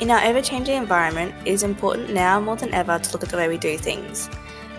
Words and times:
In 0.00 0.10
our 0.10 0.20
ever 0.20 0.40
changing 0.40 0.76
environment, 0.76 1.34
it 1.44 1.50
is 1.50 1.62
important 1.62 2.14
now 2.14 2.40
more 2.40 2.56
than 2.56 2.72
ever 2.72 2.98
to 2.98 3.12
look 3.12 3.22
at 3.22 3.28
the 3.28 3.36
way 3.36 3.48
we 3.48 3.58
do 3.58 3.76
things. 3.76 4.30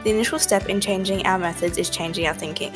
The 0.03 0.09
initial 0.09 0.39
step 0.39 0.67
in 0.67 0.81
changing 0.81 1.28
our 1.28 1.37
methods 1.37 1.78
is 1.78 1.91
changing 1.91 2.25
our 2.25 2.33
thinking. 2.33 2.73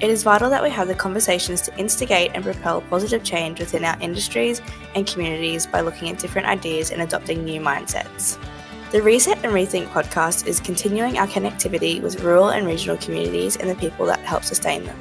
It 0.00 0.10
is 0.10 0.24
vital 0.24 0.50
that 0.50 0.62
we 0.62 0.70
have 0.70 0.88
the 0.88 0.96
conversations 0.96 1.60
to 1.62 1.78
instigate 1.78 2.32
and 2.34 2.42
propel 2.42 2.80
positive 2.80 3.22
change 3.22 3.60
within 3.60 3.84
our 3.84 3.96
industries 4.00 4.60
and 4.96 5.06
communities 5.06 5.68
by 5.68 5.82
looking 5.82 6.08
at 6.08 6.18
different 6.18 6.48
ideas 6.48 6.90
and 6.90 7.00
adopting 7.00 7.44
new 7.44 7.60
mindsets. 7.60 8.42
The 8.90 9.00
Reset 9.00 9.44
and 9.44 9.52
Rethink 9.52 9.86
podcast 9.90 10.48
is 10.48 10.58
continuing 10.58 11.16
our 11.16 11.28
connectivity 11.28 12.02
with 12.02 12.24
rural 12.24 12.48
and 12.48 12.66
regional 12.66 12.96
communities 12.96 13.56
and 13.56 13.70
the 13.70 13.76
people 13.76 14.04
that 14.06 14.18
help 14.18 14.42
sustain 14.42 14.82
them. 14.82 14.98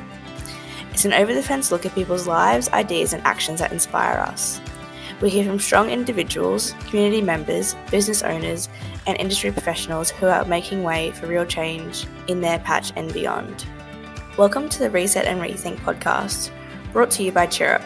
It's 0.92 1.06
an 1.06 1.14
over 1.14 1.34
the 1.34 1.42
fence 1.42 1.72
look 1.72 1.88
at 1.88 1.96
people's 1.96 2.28
lives, 2.28 2.70
ideas, 2.70 3.14
and 3.14 3.26
actions 3.26 3.62
that 3.62 3.72
inspire 3.72 4.20
us. 4.20 4.62
We 5.20 5.32
hear 5.32 5.46
from 5.46 5.58
strong 5.58 5.90
individuals, 5.90 6.76
community 6.90 7.24
members, 7.24 7.76
business 7.90 8.22
owners, 8.22 8.70
and 9.08 9.20
industry 9.20 9.52
professionals 9.52 10.12
who 10.12 10.28
are 10.28 10.46
making 10.46 10.84
way 10.84 11.10
for 11.10 11.26
real 11.26 11.44
change 11.44 12.06
in 12.28 12.40
their 12.40 12.60
patch 12.60 12.94
and 12.96 13.12
beyond. 13.12 13.66
Welcome 14.38 14.70
to 14.70 14.78
the 14.78 14.92
Reset 14.92 15.26
and 15.26 15.42
Rethink 15.42 15.78
podcast, 15.78 16.52
brought 16.94 17.10
to 17.12 17.24
you 17.24 17.32
by 17.32 17.48
CHRRUP, 17.48 17.82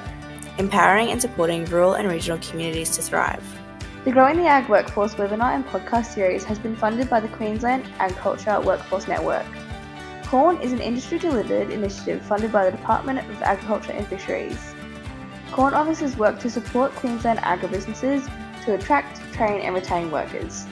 empowering 0.57 1.07
and 1.11 1.21
supporting 1.21 1.63
rural 1.63 1.93
and 1.93 2.09
regional 2.09 2.37
communities 2.39 2.89
to 2.97 3.01
thrive. 3.01 3.45
The 4.03 4.11
Growing 4.11 4.35
the 4.35 4.47
Ag 4.47 4.67
Workforce 4.67 5.15
webinar 5.15 5.55
and 5.55 5.65
podcast 5.65 6.07
series 6.07 6.43
has 6.43 6.59
been 6.59 6.75
funded 6.75 7.09
by 7.09 7.21
the 7.21 7.29
Queensland 7.29 7.85
Agriculture 7.99 8.59
Workforce 8.59 9.07
Network. 9.07 9.45
QAWN 10.23 10.61
is 10.61 10.73
an 10.73 10.81
industry 10.81 11.17
delivered 11.17 11.69
initiative 11.69 12.21
funded 12.23 12.51
by 12.51 12.69
the 12.69 12.75
Department 12.75 13.19
of 13.19 13.41
Agriculture 13.41 13.93
and 13.93 14.05
Fisheries. 14.05 14.70
QAWN 15.51 15.73
officers 15.73 16.15
work 16.15 16.39
to 16.39 16.49
support 16.49 16.93
Queensland 16.93 17.39
agribusinesses 17.39 18.25
to 18.63 18.75
attract, 18.75 19.19
train, 19.33 19.59
and 19.59 19.75
retain 19.75 20.09
workers. 20.09 20.65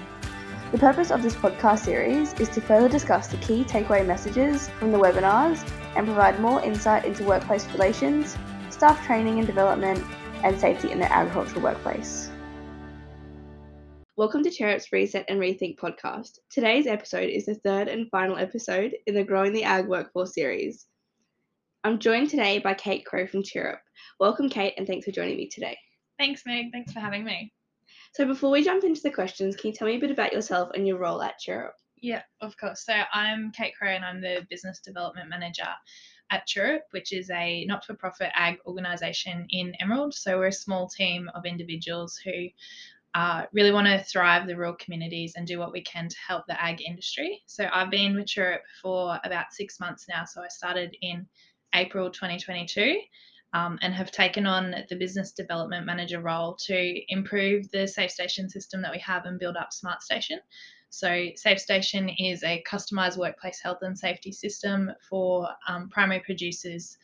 The 0.71 0.77
purpose 0.77 1.11
of 1.11 1.21
this 1.21 1.35
podcast 1.35 1.79
series 1.79 2.31
is 2.39 2.47
to 2.49 2.61
further 2.61 2.87
discuss 2.87 3.27
the 3.27 3.35
key 3.37 3.65
takeaway 3.65 4.07
messages 4.07 4.69
from 4.79 4.93
the 4.93 4.97
webinars 4.97 5.69
and 5.97 6.05
provide 6.05 6.39
more 6.39 6.63
insight 6.63 7.03
into 7.03 7.25
workplace 7.25 7.67
relations, 7.73 8.37
staff 8.69 9.05
training 9.05 9.39
and 9.39 9.45
development, 9.45 10.01
and 10.43 10.57
safety 10.57 10.91
in 10.91 10.99
the 10.99 11.11
agricultural 11.11 11.61
workplace. 11.61 12.31
Welcome 14.15 14.43
to 14.43 14.49
CHRRUP's 14.49 14.93
Reset 14.93 15.25
and 15.27 15.41
Rethink 15.41 15.77
podcast. 15.77 16.39
Today's 16.49 16.87
episode 16.87 17.29
is 17.29 17.45
the 17.47 17.55
third 17.55 17.89
and 17.89 18.09
final 18.11 18.37
episode 18.37 18.95
in 19.07 19.13
the 19.13 19.25
Growing 19.25 19.51
the 19.51 19.65
Ag 19.65 19.87
Workforce 19.87 20.33
series. 20.33 20.85
I'm 21.85 21.97
joined 21.97 22.29
today 22.29 22.59
by 22.59 22.73
Kate 22.73 23.05
Crow 23.05 23.25
from 23.25 23.41
CHRRUP. 23.41 23.77
Welcome, 24.19 24.49
Kate, 24.49 24.73
and 24.77 24.85
thanks 24.85 25.05
for 25.05 25.11
joining 25.11 25.37
me 25.37 25.47
today. 25.47 25.77
Thanks, 26.17 26.43
Meg. 26.45 26.73
Thanks 26.73 26.91
for 26.91 26.99
having 26.99 27.23
me. 27.23 27.53
So 28.13 28.25
before 28.25 28.51
we 28.51 28.65
jump 28.65 28.83
into 28.83 28.99
the 29.01 29.11
questions, 29.11 29.55
can 29.55 29.69
you 29.69 29.73
tell 29.73 29.87
me 29.87 29.95
a 29.95 29.99
bit 29.99 30.11
about 30.11 30.33
yourself 30.33 30.71
and 30.75 30.85
your 30.85 30.97
role 30.97 31.21
at 31.21 31.39
CHRRUP? 31.39 31.71
Yeah, 32.01 32.23
of 32.41 32.57
course. 32.57 32.85
So 32.85 32.93
I'm 33.13 33.53
Kate 33.53 33.73
Crow 33.77 33.91
and 33.91 34.03
I'm 34.03 34.19
the 34.19 34.45
Business 34.49 34.81
Development 34.81 35.29
Manager 35.29 35.69
at 36.31 36.45
CHRRUP, 36.49 36.81
which 36.91 37.13
is 37.13 37.29
a 37.29 37.63
not 37.63 37.85
for 37.85 37.93
profit 37.93 38.31
ag 38.35 38.57
organisation 38.65 39.47
in 39.49 39.73
Emerald. 39.79 40.13
So 40.13 40.37
we're 40.37 40.47
a 40.47 40.51
small 40.51 40.89
team 40.89 41.31
of 41.33 41.45
individuals 41.45 42.19
who 42.21 42.47
uh, 43.15 43.45
really 43.53 43.71
want 43.71 43.87
to 43.87 44.03
thrive 44.03 44.47
the 44.47 44.55
rural 44.57 44.75
communities 44.75 45.33
and 45.37 45.47
do 45.47 45.59
what 45.59 45.71
we 45.71 45.81
can 45.81 46.09
to 46.09 46.17
help 46.27 46.45
the 46.45 46.61
ag 46.61 46.81
industry. 46.81 47.41
So 47.45 47.69
I've 47.71 47.89
been 47.89 48.15
with 48.15 48.25
CHRRUP 48.25 48.59
for 48.81 49.17
about 49.23 49.53
six 49.53 49.79
months 49.79 50.07
now. 50.09 50.25
So 50.25 50.41
I 50.41 50.49
started 50.49 50.93
in 51.01 51.25
April 51.73 52.09
2022 52.09 52.99
um, 53.53 53.79
and 53.81 53.93
have 53.93 54.11
taken 54.11 54.45
on 54.45 54.75
the 54.89 54.95
business 54.95 55.31
development 55.31 55.85
manager 55.85 56.21
role 56.21 56.55
to 56.55 57.01
improve 57.09 57.69
the 57.71 57.87
Safe 57.87 58.11
Station 58.11 58.49
system 58.49 58.81
that 58.81 58.91
we 58.91 58.99
have 58.99 59.25
and 59.25 59.39
build 59.39 59.57
up 59.57 59.73
Smart 59.73 60.01
Station. 60.01 60.39
So, 60.91 61.27
Safe 61.35 61.59
Station 61.59 62.09
is 62.09 62.43
a 62.43 62.63
customized 62.67 63.17
workplace 63.17 63.59
health 63.61 63.79
and 63.81 63.97
safety 63.97 64.31
system 64.31 64.91
for 65.07 65.47
um, 65.67 65.89
primary 65.89 66.21
producers 66.21 66.97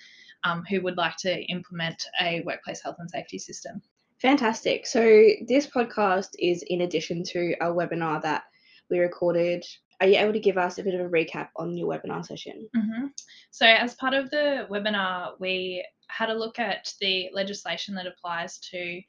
um, 0.44 0.64
who 0.70 0.82
would 0.82 0.98
like 0.98 1.18
to 1.18 1.42
implement 1.46 2.06
a 2.22 2.42
workplace 2.46 2.82
health 2.82 2.98
and 3.00 3.10
safety 3.10 3.38
system. 3.38 3.82
Fantastic. 4.20 4.88
So, 4.88 5.02
this 5.48 5.68
podcast 5.68 6.30
is 6.40 6.64
in 6.68 6.82
addition 6.82 7.24
to 7.26 7.56
a 7.62 7.68
webinar 7.68 8.22
that 8.24 8.44
we 8.90 9.00
recorded 9.00 9.66
are 10.02 10.08
you 10.08 10.18
able 10.18 10.34
to 10.34 10.40
give 10.40 10.58
us 10.58 10.78
a 10.78 10.84
bit 10.84 10.94
of 10.94 11.02
a 11.06 11.10
recap 11.10 11.50
on 11.56 11.78
your 11.78 11.88
webinar 11.88 12.26
session? 12.26 12.68
Mm-hmm. 12.76 13.08
So, 13.52 13.66
as 13.66 13.96
part 13.96 14.14
of 14.14 14.30
the 14.30 14.68
webinar, 14.70 15.32
we 15.40 15.86
had 16.08 16.30
a 16.30 16.38
look 16.38 16.60
at 16.60 16.92
the 17.02 17.30
legislation 17.34 17.96
that 17.96 18.08
applies 18.08 18.60
to 18.72 19.02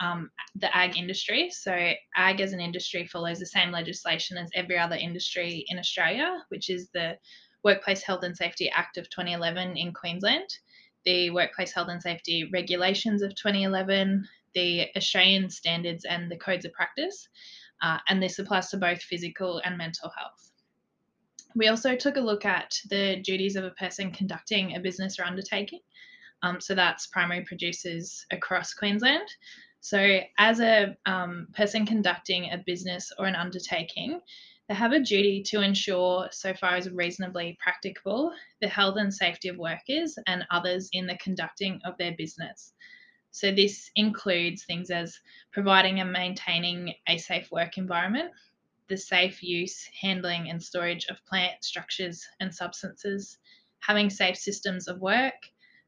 um, 0.00 0.30
the 0.56 0.74
ag 0.76 0.96
industry. 0.96 1.50
So, 1.50 1.72
ag 2.16 2.40
as 2.40 2.52
an 2.52 2.60
industry 2.60 3.06
follows 3.06 3.38
the 3.38 3.46
same 3.46 3.70
legislation 3.70 4.36
as 4.36 4.50
every 4.54 4.78
other 4.78 4.96
industry 4.96 5.64
in 5.68 5.78
Australia, 5.78 6.42
which 6.48 6.70
is 6.70 6.88
the 6.94 7.16
Workplace 7.62 8.02
Health 8.02 8.22
and 8.22 8.36
Safety 8.36 8.70
Act 8.70 8.96
of 8.96 9.10
2011 9.10 9.76
in 9.76 9.92
Queensland, 9.92 10.48
the 11.04 11.30
Workplace 11.30 11.72
Health 11.72 11.88
and 11.90 12.02
Safety 12.02 12.48
Regulations 12.52 13.22
of 13.22 13.34
2011, 13.34 14.26
the 14.54 14.86
Australian 14.96 15.50
standards 15.50 16.04
and 16.04 16.30
the 16.30 16.36
codes 16.36 16.64
of 16.64 16.72
practice. 16.72 17.28
Uh, 17.82 17.98
and 18.08 18.22
this 18.22 18.38
applies 18.38 18.68
to 18.70 18.76
both 18.76 19.02
physical 19.02 19.60
and 19.64 19.78
mental 19.78 20.10
health. 20.16 20.50
We 21.54 21.68
also 21.68 21.96
took 21.96 22.16
a 22.16 22.20
look 22.20 22.44
at 22.44 22.78
the 22.88 23.16
duties 23.16 23.56
of 23.56 23.64
a 23.64 23.70
person 23.70 24.12
conducting 24.12 24.76
a 24.76 24.80
business 24.80 25.18
or 25.18 25.24
undertaking. 25.24 25.80
Um, 26.42 26.60
so 26.60 26.74
that's 26.74 27.08
primary 27.08 27.44
producers 27.44 28.24
across 28.30 28.72
Queensland. 28.72 29.28
So, 29.82 30.20
as 30.38 30.60
a 30.60 30.96
um, 31.06 31.48
person 31.54 31.86
conducting 31.86 32.50
a 32.52 32.62
business 32.66 33.10
or 33.18 33.26
an 33.26 33.34
undertaking, 33.34 34.20
they 34.68 34.74
have 34.74 34.92
a 34.92 35.00
duty 35.00 35.42
to 35.48 35.62
ensure, 35.62 36.28
so 36.30 36.54
far 36.54 36.74
as 36.76 36.88
reasonably 36.90 37.58
practicable, 37.60 38.32
the 38.60 38.68
health 38.68 38.96
and 38.98 39.12
safety 39.12 39.48
of 39.48 39.56
workers 39.56 40.16
and 40.26 40.46
others 40.50 40.88
in 40.92 41.06
the 41.06 41.18
conducting 41.18 41.80
of 41.84 41.96
their 41.98 42.12
business. 42.16 42.72
So, 43.32 43.52
this 43.52 43.90
includes 43.94 44.64
things 44.64 44.90
as 44.90 45.18
providing 45.52 46.00
and 46.00 46.12
maintaining 46.12 46.94
a 47.06 47.16
safe 47.18 47.50
work 47.52 47.78
environment, 47.78 48.32
the 48.88 48.96
safe 48.96 49.42
use, 49.42 49.88
handling, 50.00 50.50
and 50.50 50.62
storage 50.62 51.06
of 51.06 51.24
plant 51.26 51.62
structures 51.62 52.26
and 52.40 52.52
substances, 52.54 53.38
having 53.78 54.10
safe 54.10 54.36
systems 54.36 54.88
of 54.88 55.00
work, 55.00 55.34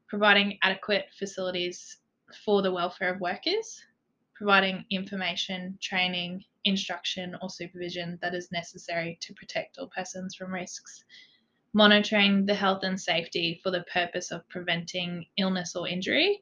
providing 0.07 0.57
adequate 0.63 1.07
facilities 1.17 1.97
for 2.45 2.61
the 2.61 2.71
welfare 2.71 3.13
of 3.13 3.19
workers, 3.19 3.83
providing 4.35 4.85
information, 4.89 5.77
training, 5.81 6.43
instruction, 6.63 7.35
or 7.41 7.49
supervision 7.49 8.17
that 8.21 8.33
is 8.33 8.51
necessary 8.51 9.17
to 9.21 9.33
protect 9.33 9.77
all 9.77 9.87
persons 9.87 10.35
from 10.35 10.53
risks, 10.53 11.03
monitoring 11.73 12.45
the 12.45 12.55
health 12.55 12.83
and 12.83 12.99
safety 12.99 13.59
for 13.61 13.71
the 13.71 13.83
purpose 13.91 14.31
of 14.31 14.47
preventing 14.49 15.25
illness 15.37 15.75
or 15.75 15.87
injury, 15.87 16.41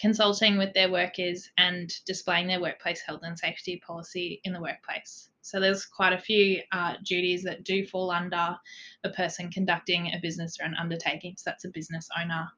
consulting 0.00 0.58
with 0.58 0.72
their 0.74 0.90
workers, 0.90 1.50
and 1.58 1.92
displaying 2.06 2.46
their 2.46 2.60
workplace 2.60 3.00
health 3.00 3.20
and 3.22 3.38
safety 3.38 3.82
policy 3.86 4.40
in 4.44 4.52
the 4.52 4.60
workplace. 4.60 5.30
So 5.42 5.60
there's 5.60 5.86
quite 5.86 6.12
a 6.12 6.18
few 6.18 6.60
uh, 6.72 6.94
duties 7.04 7.42
that 7.44 7.64
do 7.64 7.86
fall 7.86 8.10
under 8.10 8.56
a 9.04 9.10
person 9.10 9.50
conducting 9.50 10.08
a 10.08 10.20
business 10.20 10.58
or 10.60 10.66
an 10.66 10.76
undertaking. 10.78 11.34
So 11.36 11.50
that's 11.50 11.64
a 11.64 11.70
business 11.70 12.08
owner 12.20 12.48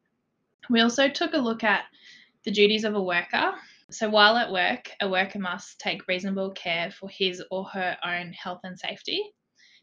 we 0.70 0.80
also 0.80 1.08
took 1.08 1.34
a 1.34 1.38
look 1.38 1.64
at 1.64 1.84
the 2.44 2.50
duties 2.50 2.84
of 2.84 2.94
a 2.94 3.02
worker. 3.02 3.54
So, 3.90 4.08
while 4.08 4.36
at 4.36 4.52
work, 4.52 4.90
a 5.00 5.08
worker 5.08 5.38
must 5.38 5.80
take 5.80 6.06
reasonable 6.06 6.50
care 6.52 6.90
for 6.90 7.08
his 7.08 7.42
or 7.50 7.64
her 7.64 7.96
own 8.04 8.32
health 8.32 8.60
and 8.62 8.78
safety, 8.78 9.32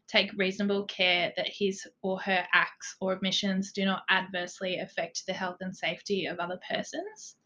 take 0.06 0.32
reasonable 0.36 0.84
care 0.86 1.32
that 1.36 1.48
his 1.48 1.86
or 2.02 2.18
her 2.20 2.46
acts 2.54 2.96
or 3.00 3.16
omissions 3.16 3.72
do 3.72 3.84
not 3.84 4.04
adversely 4.08 4.78
affect 4.78 5.26
the 5.26 5.34
health 5.34 5.58
and 5.60 5.76
safety 5.76 6.26
of 6.26 6.38
other 6.38 6.58
persons. 6.70 7.36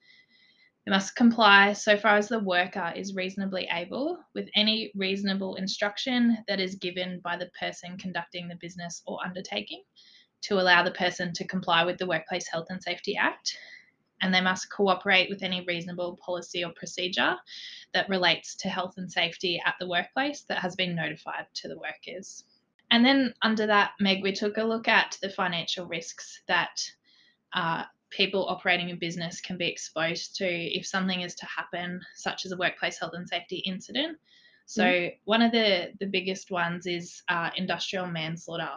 They 0.84 0.91
must 0.91 1.14
comply, 1.14 1.75
so 1.75 1.96
far 1.96 2.17
as 2.17 2.29
the 2.29 2.40
worker 2.40 2.93
is 2.96 3.14
reasonably 3.14 3.69
able, 3.70 4.19
with 4.34 4.49
any 4.56 4.90
reasonable 4.96 5.55
instruction 5.55 6.38
that 6.49 6.58
is 6.58 6.75
given 6.75 7.20
by 7.20 7.37
the 7.37 7.50
person 7.58 7.96
conducting 7.96 8.49
the 8.49 8.56
business 8.56 9.02
or 9.06 9.25
undertaking 9.25 9.84
to 10.43 10.61
allow 10.61 10.82
the 10.82 10.90
person 10.90 11.32
to 11.34 11.46
comply 11.46 11.84
with 11.84 11.99
the 11.99 12.06
Workplace 12.06 12.49
Health 12.49 12.67
and 12.70 12.82
Safety 12.82 13.17
Act. 13.17 13.56
And 14.20 14.34
they 14.34 14.40
must 14.40 14.73
cooperate 14.73 15.31
with 15.31 15.43
any 15.43 15.64
reasonable 15.64 16.19
policy 16.25 16.64
or 16.64 16.73
procedure 16.73 17.37
that 17.94 18.08
relates 18.08 18.56
to 18.56 18.69
health 18.69 18.94
and 18.96 19.11
safety 19.11 19.62
at 19.64 19.75
the 19.78 19.88
workplace 19.88 20.43
that 20.49 20.58
has 20.58 20.75
been 20.75 20.96
notified 20.96 21.46
to 21.55 21.69
the 21.69 21.78
workers. 21.78 22.44
And 22.90 23.05
then 23.05 23.35
under 23.43 23.67
that, 23.67 23.93
Meg, 24.00 24.23
we 24.23 24.32
took 24.32 24.58
a 24.58 24.64
look 24.64 24.88
at 24.88 25.17
the 25.23 25.31
financial 25.31 25.87
risks 25.87 26.43
that 26.46 26.82
uh, 27.52 27.85
people 28.17 28.47
operating 28.49 28.91
a 28.91 28.97
business 28.97 29.41
can 29.41 29.56
be 29.56 29.69
exposed 29.69 30.37
to 30.37 30.47
if 30.47 30.87
something 30.87 31.23
is 31.23 31.35
to 31.37 31.47
happen, 31.47 32.00
such 32.14 32.44
as 32.44 32.53
a 32.53 32.56
workplace 32.56 32.99
health 32.99 33.14
and 33.14 33.29
safety 33.29 33.56
incident. 33.59 34.19
So, 34.67 34.85
mm. 34.85 35.12
one 35.25 35.43
of 35.43 35.50
the, 35.50 35.93
the 35.99 36.06
biggest 36.06 36.50
ones 36.50 36.87
is 36.87 37.23
uh, 37.29 37.50
industrial 37.56 38.06
manslaughter. 38.06 38.70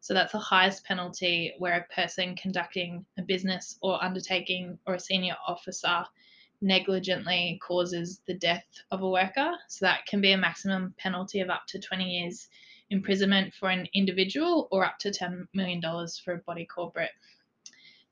So 0.00 0.14
that's 0.14 0.32
the 0.32 0.38
highest 0.38 0.84
penalty 0.84 1.52
where 1.58 1.76
a 1.76 1.94
person 1.94 2.34
conducting 2.36 3.04
a 3.18 3.22
business 3.22 3.76
or 3.82 4.02
undertaking 4.02 4.78
or 4.86 4.94
a 4.94 5.00
senior 5.00 5.36
officer 5.46 6.04
negligently 6.60 7.58
causes 7.62 8.20
the 8.26 8.34
death 8.34 8.64
of 8.90 9.02
a 9.02 9.08
worker. 9.08 9.52
So 9.68 9.84
that 9.84 10.06
can 10.06 10.20
be 10.20 10.32
a 10.32 10.38
maximum 10.38 10.94
penalty 10.96 11.40
of 11.40 11.50
up 11.50 11.66
to 11.68 11.78
20 11.78 12.04
years 12.04 12.48
imprisonment 12.90 13.52
for 13.54 13.68
an 13.68 13.86
individual 13.94 14.68
or 14.70 14.84
up 14.84 14.98
to 15.00 15.10
$10 15.10 15.46
million 15.52 15.82
for 16.24 16.34
a 16.34 16.38
body 16.38 16.64
corporate. 16.64 17.10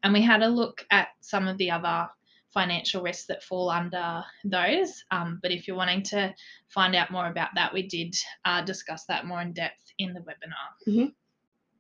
And 0.05 0.13
we 0.13 0.23
had 0.23 0.43
a 0.43 0.49
look 0.49 0.87
at 0.91 1.09
some 1.21 1.49
of 1.49 1.59
the 1.59 1.71
other 1.71 2.09
financial 2.53 3.03
risks 3.03 3.27
that 3.27 3.43
fall 3.43 3.69
under 3.69 4.23
those. 4.45 5.03
Um, 5.11 5.41
but 5.43 5.51
if 5.51 5.67
you're 5.67 5.77
wanting 5.77 6.05
to 6.05 6.33
find 6.69 6.95
out 6.95 7.11
more 7.11 7.27
about 7.27 7.51
that, 7.57 7.73
we 7.73 7.89
did 7.89 8.15
uh, 8.45 8.63
discuss 8.63 9.07
that 9.07 9.27
more 9.27 9.43
in 9.43 9.53
depth 9.53 9.83
in 9.99 10.15
the 10.15 10.21
webinar. 10.21 10.87
Mhm. 10.87 11.15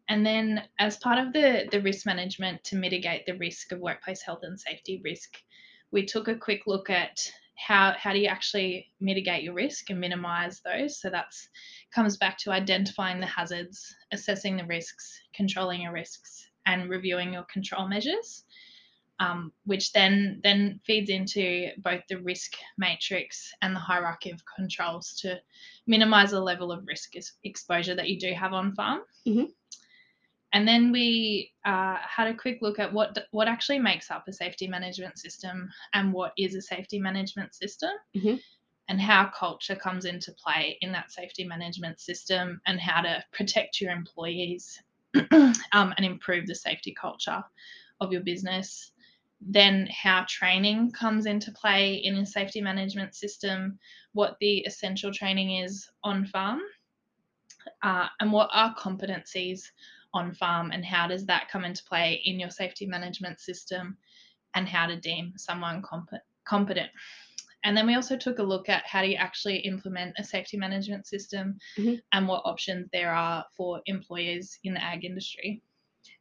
And 0.09 0.27
then, 0.27 0.69
as 0.79 0.99
part 0.99 1.19
of 1.19 1.33
the, 1.33 1.67
the 1.71 1.81
risk 1.81 2.05
management 2.05 2.63
to 2.65 2.77
mitigate 2.77 3.25
the 3.25 3.39
risk 3.39 3.73
of 3.73 3.79
workplace 3.79 4.21
health 4.21 4.41
and 4.43 4.61
safety 4.61 5.01
risk, 5.03 5.39
we 5.93 6.05
took 6.05 6.29
a 6.29 6.37
quick 6.37 6.67
look 6.67 6.91
at 6.91 7.21
how, 7.57 7.95
how 7.97 8.13
do 8.13 8.19
you 8.19 8.27
actually 8.27 8.91
mitigate 9.01 9.45
your 9.45 9.55
risk 9.55 9.91
and 9.91 10.01
minimize 10.01 10.61
those. 10.61 11.01
So 11.01 11.09
that's 11.09 11.49
comes 11.95 12.17
back 12.17 12.37
to 12.39 12.51
identifying 12.51 13.21
the 13.21 13.27
hazards, 13.27 13.95
assessing 14.13 14.57
the 14.57 14.67
risks, 14.67 15.19
controlling 15.35 15.83
your 15.83 15.93
risks, 15.93 16.44
and 16.67 16.91
reviewing 16.91 17.33
your 17.33 17.45
control 17.45 17.89
measures 17.89 18.45
um, 19.21 19.53
which 19.65 19.93
then 19.93 20.41
then 20.43 20.81
feeds 20.85 21.09
into 21.11 21.69
both 21.79 22.03
the 22.09 22.19
risk 22.19 22.55
matrix 22.79 23.53
and 23.63 23.75
the 23.75 23.81
hierarchy 23.81 24.31
of 24.31 24.43
controls 24.57 25.15
to 25.21 25.41
minimize 25.87 26.33
the 26.33 26.41
level 26.41 26.73
of 26.73 26.87
risk 26.87 27.13
exposure 27.45 27.95
that 27.95 28.09
you 28.09 28.19
do 28.19 28.33
have 28.33 28.53
on 28.53 28.75
farm. 28.75 29.03
Mhm. 29.27 29.53
And 30.53 30.69
then 30.69 30.93
we 30.93 31.53
uh, 31.65 31.97
had 31.97 32.29
a 32.29 32.35
quick 32.35 32.59
look 32.61 32.79
at 32.79 32.93
what 32.93 33.27
what 33.31 33.49
actually 33.49 33.79
makes 33.79 34.11
up 34.11 34.27
a 34.27 34.33
safety 34.33 34.67
management 34.67 35.19
system 35.19 35.71
and 35.93 36.13
what 36.13 36.33
is 36.37 36.55
a 36.55 36.63
safety 36.63 36.99
management 36.99 37.55
system. 37.55 37.91
Mhm. 38.17 38.41
And 38.89 39.01
how 39.01 39.29
culture 39.29 39.77
comes 39.77 40.05
into 40.05 40.33
play 40.33 40.77
in 40.83 40.93
that 40.93 41.11
safety 41.11 41.45
management 41.45 42.01
system, 42.01 42.61
and 42.67 42.79
how 42.79 43.01
to 43.01 43.25
protect 43.33 43.81
your 43.81 43.93
employees 43.93 44.83
um, 45.73 45.95
and 45.97 46.05
improve 46.05 46.47
the 46.47 46.55
safety 46.55 46.95
culture 46.99 47.43
of 48.01 48.13
your 48.13 48.23
business 48.23 48.93
then 49.47 49.89
how 49.91 50.25
training 50.29 50.91
comes 50.93 51.27
into 51.27 51.53
play 51.53 51.95
in 51.97 52.17
a 52.17 52.27
safety 52.27 52.61
management 52.61 53.15
system, 53.15 53.79
what 54.13 54.37
the 54.41 54.59
essential 54.61 55.13
training 55.13 55.59
is 55.59 55.89
on 56.03 56.25
farm, 56.27 56.61
uh, 57.83 58.07
and 58.21 58.33
what 58.33 58.49
are 58.53 58.75
competencies 58.77 59.71
on 60.15 60.33
farm, 60.33 60.71
and 60.71 60.85
how 60.85 61.07
does 61.07 61.27
that 61.27 61.49
come 61.51 61.65
into 61.65 61.85
play 61.85 62.23
in 62.25 62.41
your 62.41 62.51
safety 62.51 62.87
management 62.87 63.41
system, 63.41 63.97
and 64.55 64.69
how 64.69 64.87
to 64.87 64.97
deem 64.97 65.33
someone 65.37 65.83
comp- 65.83 66.23
competent. 66.45 66.91
And 67.65 67.77
then 67.77 67.87
we 67.87 67.95
also 67.95 68.17
took 68.17 68.39
a 68.39 68.43
look 68.43 68.69
at 68.69 68.87
how 68.87 69.03
do 69.03 69.09
you 69.09 69.17
actually 69.17 69.57
implement 69.59 70.15
a 70.19 70.25
safety 70.25 70.57
management 70.57 71.07
system 71.07 71.59
Mhm. 71.77 72.01
and 72.13 72.29
what 72.29 72.43
options 72.45 72.89
there 72.93 73.13
are 73.13 73.45
for 73.57 73.81
employers 73.87 74.59
in 74.65 74.75
the 74.75 74.83
ag 74.83 75.05
industry. 75.05 75.63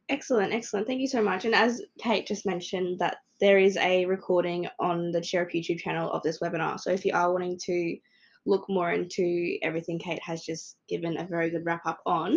Excellent, 0.08 0.52
excellent. 0.52 0.86
Thank 0.86 1.00
you 1.00 1.08
so 1.08 1.22
much. 1.22 1.44
And 1.44 1.54
as 1.54 1.82
Kate 1.98 2.26
just 2.26 2.46
mentioned, 2.46 2.98
that 2.98 3.18
there 3.40 3.58
is 3.58 3.76
a 3.76 4.04
recording 4.06 4.68
on 4.78 5.10
the 5.12 5.20
CHRRUP 5.20 5.52
YouTube 5.52 5.80
channel 5.80 6.10
of 6.10 6.22
this 6.22 6.40
webinar. 6.40 6.78
So 6.80 6.90
if 6.90 7.04
you 7.04 7.12
are 7.12 7.32
wanting 7.32 7.58
to 7.64 7.96
look 8.46 8.68
more 8.68 8.92
into 8.92 9.58
everything 9.62 9.98
Kate 9.98 10.22
has 10.22 10.44
just 10.44 10.76
given 10.88 11.18
a 11.18 11.24
very 11.26 11.50
good 11.50 11.64
wrap 11.64 11.86
up 11.86 12.00
on, 12.06 12.36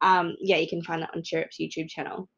um, 0.00 0.36
yeah, 0.40 0.56
you 0.56 0.68
can 0.68 0.82
find 0.82 1.02
that 1.02 1.14
on 1.14 1.22
CHRRUP's 1.22 1.58
YouTube 1.58 1.88
channel. 1.88 2.28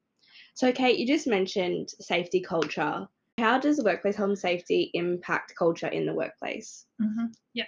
So 0.54 0.72
Kate, 0.72 0.98
you 0.98 1.06
just 1.06 1.26
mentioned 1.26 1.90
safety 2.00 2.40
culture. 2.40 3.08
How 3.38 3.58
does 3.58 3.82
workplace 3.82 4.16
health 4.16 4.28
and 4.30 4.38
safety 4.38 4.90
impact 4.94 5.54
culture 5.56 5.88
in 5.88 6.06
the 6.06 6.14
workplace? 6.14 6.86
hmm 7.00 7.26
Yeah. 7.52 7.66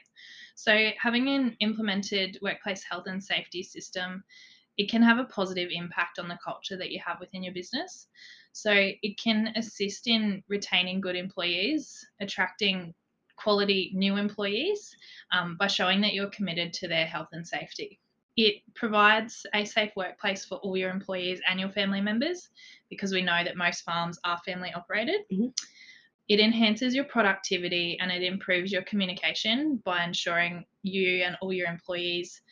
So 0.55 0.91
having 0.99 1.29
an 1.29 1.57
implemented 1.61 2.39
workplace 2.41 2.83
health 2.83 3.05
and 3.07 3.23
safety 3.23 3.63
system, 3.63 4.25
it 4.79 4.91
can 4.91 5.03
have 5.03 5.19
a 5.19 5.25
positive 5.25 5.71
impact 5.73 6.19
on 6.19 6.29
the 6.29 6.39
culture 6.43 6.77
that 6.77 6.91
you 6.91 7.01
have 7.05 7.19
within 7.21 7.43
your 7.43 7.53
business. 7.53 8.09
So 8.53 8.73
it 8.73 9.19
can 9.19 9.49
assist 9.57 10.07
in 10.07 10.43
retaining 10.49 11.01
good 11.01 11.17
employees, 11.17 12.07
attracting 12.21 12.95
quality 13.37 13.93
new 13.95 14.17
employees 14.17 14.95
um, 15.33 15.57
by 15.59 15.67
showing 15.67 16.01
that 16.03 16.15
you're 16.15 16.31
committed 16.31 16.73
to 16.75 16.89
their 16.89 17.07
health 17.07 17.29
and 17.33 17.47
safety. 17.47 18.01
It 18.37 18.63
provides 18.75 19.47
a 19.55 19.65
safe 19.65 19.93
workplace 19.97 20.45
for 20.45 20.57
all 20.57 20.77
your 20.77 20.91
employees 20.91 21.41
and 21.49 21.59
your 21.59 21.71
family 21.71 22.01
members 22.01 22.49
because 22.91 23.13
we 23.13 23.23
know 23.23 23.43
that 23.45 23.57
most 23.57 23.83
farms 23.83 24.19
are 24.25 24.39
family 24.45 24.73
operated. 24.75 25.23
Mhm. 25.33 25.53
It 26.29 26.41
enhances 26.41 26.95
your 26.95 27.05
productivity 27.05 27.99
and 28.01 28.11
it 28.11 28.23
improves 28.23 28.73
your 28.73 28.83
communication 28.83 29.77
by 29.85 30.05
ensuring 30.05 30.67
you 30.83 31.23
and 31.23 31.37
all 31.41 31.53
your 31.53 31.69
employees 31.69 32.43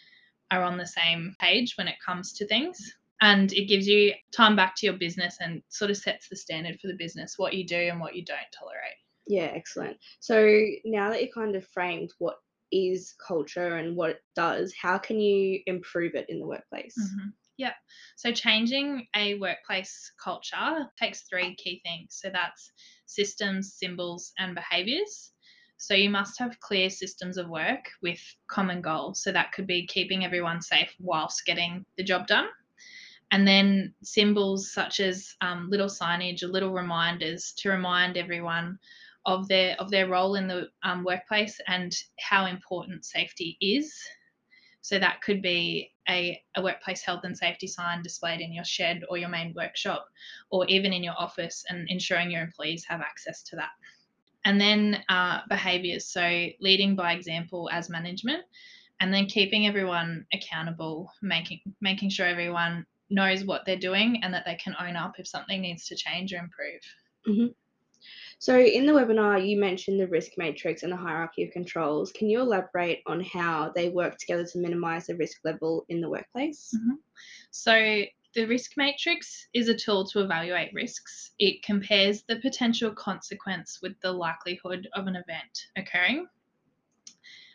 are 0.50 0.62
on 0.62 0.76
the 0.76 0.86
same 0.86 1.34
page 1.40 1.76
when 1.76 1.88
it 1.88 1.96
comes 2.04 2.32
to 2.34 2.46
things. 2.46 2.96
And 3.20 3.52
it 3.52 3.66
gives 3.66 3.86
you 3.88 4.12
time 4.32 4.54
back 4.54 4.74
to 4.76 4.86
your 4.86 4.96
business 4.96 5.38
and 5.40 5.62
sort 5.68 5.90
of 5.90 5.96
sets 5.96 6.28
the 6.28 6.36
standard 6.36 6.78
for 6.80 6.88
the 6.88 6.94
business, 6.94 7.38
what 7.38 7.54
you 7.54 7.66
do 7.66 7.76
and 7.76 8.00
what 8.00 8.14
you 8.14 8.24
don't 8.24 8.38
tolerate. 8.52 8.98
Yeah, 9.26 9.50
excellent. 9.54 9.96
So 10.20 10.66
now 10.84 11.10
that 11.10 11.22
you 11.22 11.32
kind 11.32 11.56
of 11.56 11.66
framed 11.68 12.12
what 12.18 12.36
is 12.70 13.14
culture 13.26 13.76
and 13.76 13.96
what 13.96 14.10
it 14.10 14.22
does, 14.36 14.74
how 14.74 14.98
can 14.98 15.20
you 15.20 15.60
improve 15.66 16.14
it 16.14 16.26
in 16.28 16.38
the 16.38 16.46
workplace? 16.46 16.96
Mhm. 16.98 17.32
Yeah. 17.56 17.74
So 18.16 18.32
changing 18.32 19.06
a 19.14 19.34
workplace 19.36 20.12
culture 20.22 20.90
takes 20.98 21.22
three 21.22 21.54
key 21.56 21.80
things. 21.84 22.18
So 22.20 22.30
that's 22.30 22.72
systems, 23.06 23.74
symbols, 23.74 24.32
and 24.38 24.54
behaviors. 24.54 25.32
So 25.76 25.94
you 25.94 26.10
must 26.10 26.38
have 26.38 26.58
clear 26.60 26.90
systems 26.90 27.36
of 27.36 27.48
work 27.48 27.90
with 28.02 28.20
common 28.48 28.80
goals. 28.82 29.22
So 29.22 29.32
that 29.32 29.52
could 29.52 29.66
be 29.66 29.86
keeping 29.86 30.24
everyone 30.24 30.62
safe 30.62 30.94
whilst 30.98 31.44
getting 31.46 31.84
the 31.96 32.04
job 32.04 32.26
done. 32.26 32.48
And 33.30 33.46
then 33.46 33.94
symbols 34.02 34.72
such 34.72 35.00
as 35.00 35.34
um, 35.40 35.68
little 35.70 35.88
signage 35.88 36.42
or 36.42 36.48
little 36.48 36.72
reminders 36.72 37.52
to 37.58 37.70
remind 37.70 38.16
everyone 38.16 38.78
of 39.26 39.48
their 39.48 39.74
of 39.80 39.90
their 39.90 40.08
role 40.08 40.34
in 40.36 40.48
the 40.48 40.68
um, 40.82 41.04
workplace 41.04 41.58
and 41.66 41.92
how 42.20 42.46
important 42.46 43.04
safety 43.04 43.56
is. 43.60 43.94
So 44.84 44.98
that 44.98 45.22
could 45.22 45.40
be 45.40 45.92
a, 46.10 46.38
a 46.58 46.62
workplace 46.62 47.00
health 47.00 47.22
and 47.24 47.36
safety 47.36 47.66
sign 47.66 48.02
displayed 48.02 48.42
in 48.42 48.52
your 48.52 48.66
shed 48.66 49.02
or 49.08 49.16
your 49.16 49.30
main 49.30 49.54
workshop, 49.56 50.04
or 50.50 50.66
even 50.66 50.92
in 50.92 51.02
your 51.02 51.14
office, 51.18 51.64
and 51.70 51.88
ensuring 51.88 52.30
your 52.30 52.42
employees 52.42 52.84
have 52.86 53.00
access 53.00 53.42
to 53.44 53.56
that. 53.56 53.70
And 54.44 54.60
then 54.60 55.02
uh, 55.08 55.40
behaviors, 55.48 56.12
so 56.12 56.48
leading 56.60 56.96
by 56.96 57.14
example 57.14 57.70
as 57.72 57.88
management, 57.88 58.42
and 59.00 59.12
then 59.12 59.24
keeping 59.24 59.66
everyone 59.66 60.26
accountable, 60.34 61.10
making 61.22 61.60
making 61.80 62.10
sure 62.10 62.26
everyone 62.26 62.84
knows 63.08 63.42
what 63.42 63.64
they're 63.64 63.78
doing 63.78 64.20
and 64.22 64.34
that 64.34 64.44
they 64.44 64.56
can 64.56 64.76
own 64.78 64.96
up 64.96 65.14
if 65.18 65.26
something 65.26 65.62
needs 65.62 65.86
to 65.86 65.96
change 65.96 66.34
or 66.34 66.40
improve. 66.40 66.82
So 68.44 68.60
in 68.60 68.84
the 68.84 68.92
webinar, 68.92 69.48
you 69.48 69.58
mentioned 69.58 69.98
the 69.98 70.06
risk 70.06 70.32
matrix 70.36 70.82
and 70.82 70.92
the 70.92 70.98
hierarchy 70.98 71.44
of 71.44 71.50
controls. 71.52 72.12
Can 72.12 72.28
you 72.28 72.42
elaborate 72.42 73.00
on 73.06 73.24
how 73.24 73.72
they 73.74 73.88
work 73.88 74.18
together 74.18 74.44
to 74.44 74.58
minimize 74.58 75.06
the 75.06 75.16
risk 75.16 75.38
level 75.44 75.86
in 75.88 76.02
the 76.02 76.10
workplace? 76.10 76.74
Mm-hmm. 76.76 76.96
So, 77.50 78.02
the 78.34 78.44
risk 78.44 78.72
matrix 78.76 79.48
is 79.54 79.70
a 79.70 79.74
tool 79.74 80.06
to 80.08 80.20
evaluate 80.20 80.74
risks. 80.74 81.30
It 81.38 81.62
compares 81.62 82.24
the 82.24 82.36
potential 82.36 82.90
consequence 82.90 83.78
with 83.80 83.98
the 84.02 84.12
likelihood 84.12 84.88
of 84.92 85.06
an 85.06 85.16
event 85.16 85.68
occurring. 85.78 86.26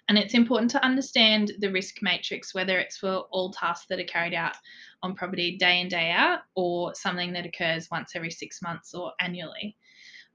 And 0.07 0.17
it's 0.17 0.33
important 0.33 0.71
to 0.71 0.83
understand 0.83 1.51
the 1.59 1.71
risk 1.71 2.01
matrix, 2.01 2.55
whether 2.55 2.79
it's 2.79 2.97
for 2.97 3.27
all 3.29 3.51
tasks 3.51 3.85
that 3.89 3.99
are 3.99 4.05
carried 4.05 4.33
out 4.33 4.55
on 5.03 5.13
property 5.13 5.55
day 5.55 5.81
in, 5.81 5.87
day 5.87 6.09
out, 6.09 6.39
or 6.55 6.95
something 6.95 7.31
that 7.33 7.45
occurs 7.45 7.89
once 7.91 8.13
every 8.15 8.31
six 8.31 8.59
months 8.63 8.95
or 8.95 9.11
annually. 9.19 9.77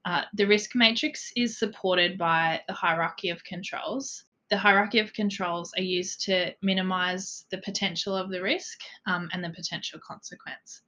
Uh, 0.04 0.23
the 0.34 0.46
risk 0.46 0.75
matrix 0.75 1.32
is 1.37 1.58
supported 1.58 2.18
by 2.18 2.61
the 2.68 2.75
hierarchy 2.75 3.30
of 3.30 3.42
controls. 3.44 4.25
The 4.50 4.58
hierarchy 4.58 4.99
of 4.99 5.12
controls 5.14 5.73
are 5.78 5.82
used 5.82 6.20
to 6.26 6.52
minimize 6.62 7.46
the 7.50 7.58
potential 7.58 8.14
of 8.14 8.30
the 8.30 8.42
risk 8.42 8.80
um, 9.06 9.28
and 9.32 9.42
the 9.42 9.50
potential 9.50 9.99
consequence. 10.06 10.82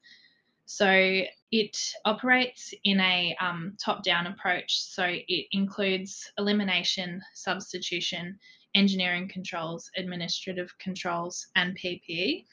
So 0.67 1.23
it 1.53 1.95
operates 2.05 2.75
in 2.85 3.01
a 3.01 3.37
um, 3.41 3.77
top 3.83 4.03
down 4.03 4.27
approach. 4.27 4.79
So 4.83 5.05
it 5.07 5.47
includes 5.53 6.31
elimination, 6.39 7.23
substitution, 7.35 8.39
engineering 8.75 9.29
controls, 9.33 9.91
administrative 9.97 10.77
controls, 10.79 11.47
and 11.55 11.79
PPE. 11.79 12.45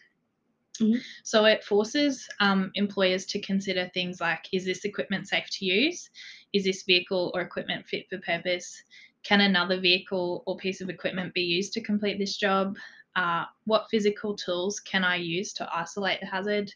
Mhm. 0.80 1.02
So 1.24 1.46
it 1.46 1.64
forces 1.64 2.28
um, 2.40 2.72
employers 2.76 3.26
to 3.28 3.40
consider 3.42 3.90
things 3.94 4.20
like 4.22 4.48
is 4.52 4.66
this 4.66 4.86
equipment 4.86 5.28
safe 5.28 5.50
to 5.50 5.66
use? 5.66 6.10
Is 6.54 6.64
this 6.64 6.84
vehicle 6.84 7.32
or 7.34 7.42
equipment 7.42 7.86
fit 7.86 8.08
for 8.10 8.20
purpose? 8.20 8.84
Can 9.24 9.42
another 9.42 9.80
vehicle 9.80 10.44
or 10.46 10.58
piece 10.58 10.82
of 10.82 10.90
equipment 10.90 11.34
be 11.34 11.42
used 11.42 11.74
to 11.74 11.82
complete 11.82 12.20
this 12.20 12.38
job? 12.38 12.78
Uh, 13.16 13.46
what 13.66 13.90
physical 13.90 14.36
tools 14.36 14.80
can 14.80 15.04
I 15.04 15.16
use 15.18 15.54
to 15.54 15.70
isolate 15.76 16.20
the 16.20 16.28
hazard? 16.28 16.72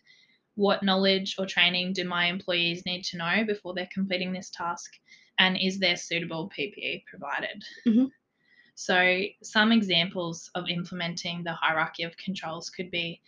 What 0.55 0.83
knowledge 0.83 1.35
or 1.37 1.45
training 1.45 1.93
do 1.93 2.03
my 2.03 2.25
employees 2.25 2.85
need 2.85 3.03
to 3.05 3.17
know 3.17 3.43
before 3.45 3.73
they're 3.73 3.89
completing 3.93 4.33
this 4.33 4.49
task? 4.49 4.91
and 5.39 5.57
is 5.59 5.79
there 5.79 5.95
suitable 5.95 6.49
PPE 6.49 7.05
provided? 7.05 7.63
Mhm. 7.85 8.11
So, 8.75 9.23
some 9.41 9.71
examples 9.71 10.51
of 10.53 10.69
implementing 10.69 11.43
the 11.43 11.53
hierarchy 11.53 12.03
of 12.03 12.15
controls 12.17 12.69
could 12.69 12.91
be 12.91 13.21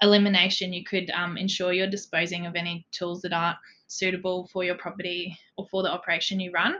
elimination. 0.00 0.72
You 0.72 0.84
could 0.84 1.10
um, 1.10 1.36
ensure 1.36 1.72
you're 1.72 1.88
disposing 1.88 2.46
of 2.46 2.54
any 2.54 2.86
tools 2.92 3.22
that 3.22 3.32
aren't 3.32 3.58
suitable 3.86 4.48
for 4.52 4.64
your 4.64 4.76
property 4.76 5.38
or 5.56 5.66
for 5.70 5.82
the 5.82 5.90
operation 5.90 6.40
you 6.40 6.50
run. 6.52 6.76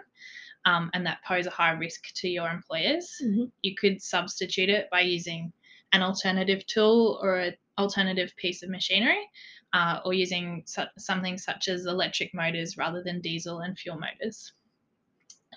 Um, 0.67 0.91
and 0.95 1.05
that 1.07 1.23
pose 1.27 1.47
a 1.47 1.51
high 1.51 1.73
risk 1.73 2.13
to 2.15 2.29
your 2.29 2.49
employers. 2.49 3.21
Mhm. 3.23 3.51
You 3.63 3.75
could 3.75 4.01
substitute 4.01 4.71
it 4.71 4.89
by 4.91 5.01
using 5.01 5.53
an 5.93 6.03
alternative 6.03 6.67
tool 6.67 7.19
or 7.23 7.39
an 7.39 7.57
alternative 7.79 8.35
piece 8.37 8.63
of 8.63 8.71
machinery, 8.71 9.29
uh, 9.75 10.01
or 10.05 10.15
using 10.15 10.63
su- 10.67 10.85
something 10.97 11.37
such 11.37 11.69
as 11.69 11.87
electric 11.87 12.33
motors 12.33 12.79
rather 12.79 13.03
than 13.03 13.21
diesel 13.21 13.61
and 13.61 13.79
fuel 13.79 13.99
motors. 13.99 14.53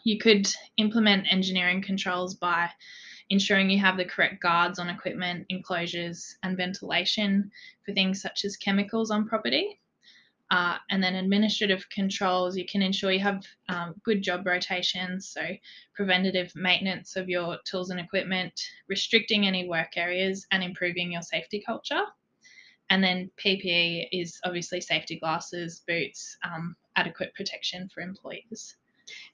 You 0.04 0.18
could 0.18 0.48
implement 0.78 1.32
engineering 1.32 1.82
controls 1.82 2.36
by 2.36 2.70
ensuring 3.30 3.70
you 3.70 3.80
have 3.80 3.98
the 3.98 4.06
correct 4.06 4.42
guards 4.42 4.80
on 4.80 4.90
equipment, 4.90 5.46
enclosures, 5.50 6.38
and 6.44 6.58
ventilation 6.58 7.52
for 7.86 7.94
things 7.94 8.22
such 8.22 8.46
as 8.46 8.58
chemicals 8.58 9.12
on 9.12 9.28
property. 9.28 9.80
Uh, 10.50 10.78
and 10.90 11.04
then 11.04 11.16
administrative 11.16 11.88
controls, 11.90 12.56
you 12.56 12.66
can 12.66 12.82
ensure 12.82 13.12
you 13.12 13.20
have 13.20 13.44
um, 13.68 13.94
good 14.04 14.22
job 14.22 14.46
rotations, 14.46 15.28
so 15.30 15.42
preventative 15.94 16.52
maintenance 16.56 17.18
of 17.18 17.28
your 17.28 17.58
tools 17.66 17.90
and 17.90 18.00
equipment, 18.00 18.54
restricting 18.88 19.46
any 19.46 19.68
work 19.68 19.98
areas, 19.98 20.48
and 20.52 20.64
improving 20.64 21.12
your 21.12 21.22
safety 21.22 21.62
culture. 21.66 22.02
And 22.90 23.04
then 23.04 23.30
PPE 23.44 24.08
is 24.14 24.40
obviously 24.46 24.80
safety 24.80 25.20
glasses, 25.20 25.84
boots, 25.86 26.38
um, 26.44 26.78
adequate 26.96 27.34
protection 27.36 27.90
for 27.94 28.00
employees. 28.00 28.78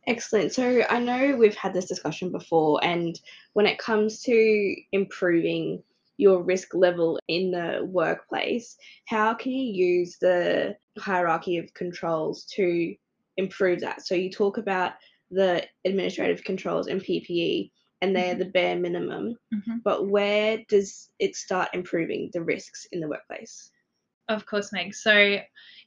Excellent. 0.08 0.54
So 0.54 0.84
I 0.90 1.00
know 1.00 1.36
we've 1.36 1.56
had 1.56 1.74
this 1.74 1.86
discussion 1.86 2.32
before, 2.32 2.80
and 2.84 3.20
when 3.54 3.66
it 3.66 3.78
comes 3.78 4.22
to 4.24 4.76
improving 4.92 5.84
your 6.18 6.44
risk 6.44 6.74
level 6.74 7.20
in 7.28 7.52
the 7.52 7.86
workplace, 7.86 8.78
how 9.08 9.34
can 9.34 9.52
you 9.52 9.74
use 9.74 10.18
the 10.20 10.76
hierarchy 11.00 11.58
of 11.58 11.74
controls 11.74 12.46
to 12.56 12.96
improve 13.38 13.80
that? 13.82 14.06
So 14.06 14.16
you 14.16 14.30
talk 14.32 14.58
about 14.58 14.94
the 15.32 15.68
administrative 15.86 16.44
controls 16.44 16.88
and 16.88 17.02
PPE, 17.02 17.72
and 18.02 18.16
they're 18.16 18.36
Mhm. 18.36 18.38
the 18.38 18.46
bare 18.46 18.78
minimum, 18.80 19.38
Mhm. 19.52 19.84
but 19.84 20.08
where 20.10 20.64
does 20.70 21.10
it 21.20 21.36
start 21.36 21.70
improving 21.74 22.30
the 22.34 22.44
risks 22.44 22.86
in 22.92 23.00
the 23.00 23.08
workplace? 23.10 23.72
Of 24.30 24.46
course, 24.46 24.72
Meg. 24.72 24.94
So, 24.96 25.40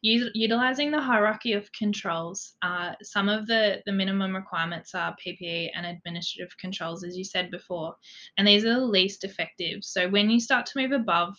u- 0.02 0.30
utilizing 0.34 0.90
the 0.90 1.00
hierarchy 1.00 1.52
of 1.54 1.72
controls, 1.72 2.54
uh, 2.62 2.92
some 3.02 3.28
of 3.28 3.46
the, 3.46 3.82
the 3.86 3.92
minimum 3.92 4.34
requirements 4.34 4.94
are 4.94 5.16
PPE 5.16 5.70
and 5.74 5.86
administrative 5.86 6.56
controls, 6.58 7.02
as 7.02 7.16
you 7.16 7.24
said 7.24 7.50
before, 7.50 7.96
and 8.36 8.46
these 8.46 8.64
are 8.64 8.74
the 8.74 8.86
least 8.86 9.24
effective. 9.24 9.84
So, 9.84 10.08
when 10.08 10.28
you 10.30 10.38
start 10.40 10.66
to 10.66 10.78
move 10.78 10.92
above 10.92 11.34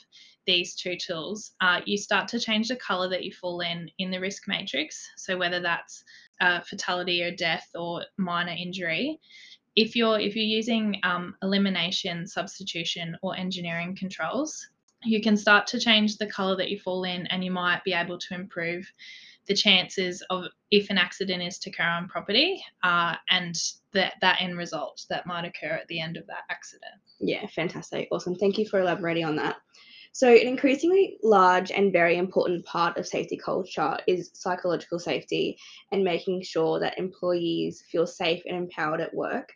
these 0.48 0.75
two 0.75 0.96
tools, 0.98 1.54
uh, 1.62 1.82
you 1.86 1.98
start 1.98 2.27
to 2.30 2.39
change 2.39 2.68
the 2.70 2.75
color 2.77 3.10
that 3.10 3.24
you 3.24 3.32
fall 3.32 3.60
in 3.62 3.89
in 4.00 4.10
the 4.12 4.20
risk 4.20 4.48
matrix. 4.48 5.08
So, 5.18 5.38
whether 5.38 5.60
that's 5.60 6.04
uh, 6.42 6.62
fatality 6.62 7.22
or 7.24 7.32
death 7.32 7.68
or 7.75 8.06
minor 8.18 8.56
injury, 8.58 9.20
if 9.75 9.96
you're 9.96 10.20
if 10.20 10.36
you're 10.36 10.46
using 10.46 11.00
um, 11.04 11.36
elimination, 11.44 12.25
substitution, 12.27 13.18
or 13.22 13.38
engineering 13.38 13.96
controls, 13.96 14.68
you 15.04 15.22
can 15.22 15.38
start 15.38 15.68
to 15.68 15.80
change 15.80 16.18
the 16.18 16.27
color 16.27 16.56
that 16.56 16.70
you 16.70 16.80
fall 16.80 17.04
in 17.04 17.27
and 17.27 17.44
you 17.44 17.51
might 17.51 17.84
be 17.84 17.94
able 17.94 18.18
to 18.18 18.34
improve 18.34 18.92
the 19.48 19.54
chances 19.54 20.22
of 20.30 20.46
if 20.72 20.89
an 20.89 20.98
accident 20.98 21.42
is 21.42 21.58
to 21.60 21.70
occur 21.70 21.84
on 21.84 22.08
property 22.08 22.62
uh, 22.84 23.16
and 23.30 23.56
that 23.94 24.16
that 24.22 24.42
end 24.42 24.58
result 24.58 25.06
that 25.10 25.25
might 25.25 25.46
occur 25.46 25.74
at 25.74 25.88
the 25.88 26.00
end 26.00 26.18
of 26.18 26.27
that 26.27 26.44
accident 26.50 26.96
Yeah, 27.20 27.46
fantastic. 27.48 28.10
Awesome. 28.12 28.36
Thank 28.36 28.58
you 28.58 28.68
for 28.68 28.82
elaborating 28.82 29.25
on 29.25 29.36
that. 29.38 29.58
So, 30.12 30.30
an 30.30 30.48
increasingly 30.48 31.18
large 31.22 31.70
and 31.70 31.94
very 31.94 32.18
important 32.18 32.66
part 32.66 32.98
of 32.98 33.06
safety 33.06 33.38
culture 33.38 33.98
is 34.08 34.32
psychological 34.34 34.98
safety 34.98 35.60
and 35.92 36.04
making 36.04 36.42
sure 36.42 36.80
that 36.80 36.98
employees 36.98 37.84
feel 37.92 38.08
safe 38.08 38.42
and 38.48 38.58
empowered 38.58 39.00
at 39.00 39.13
work. 39.13 39.54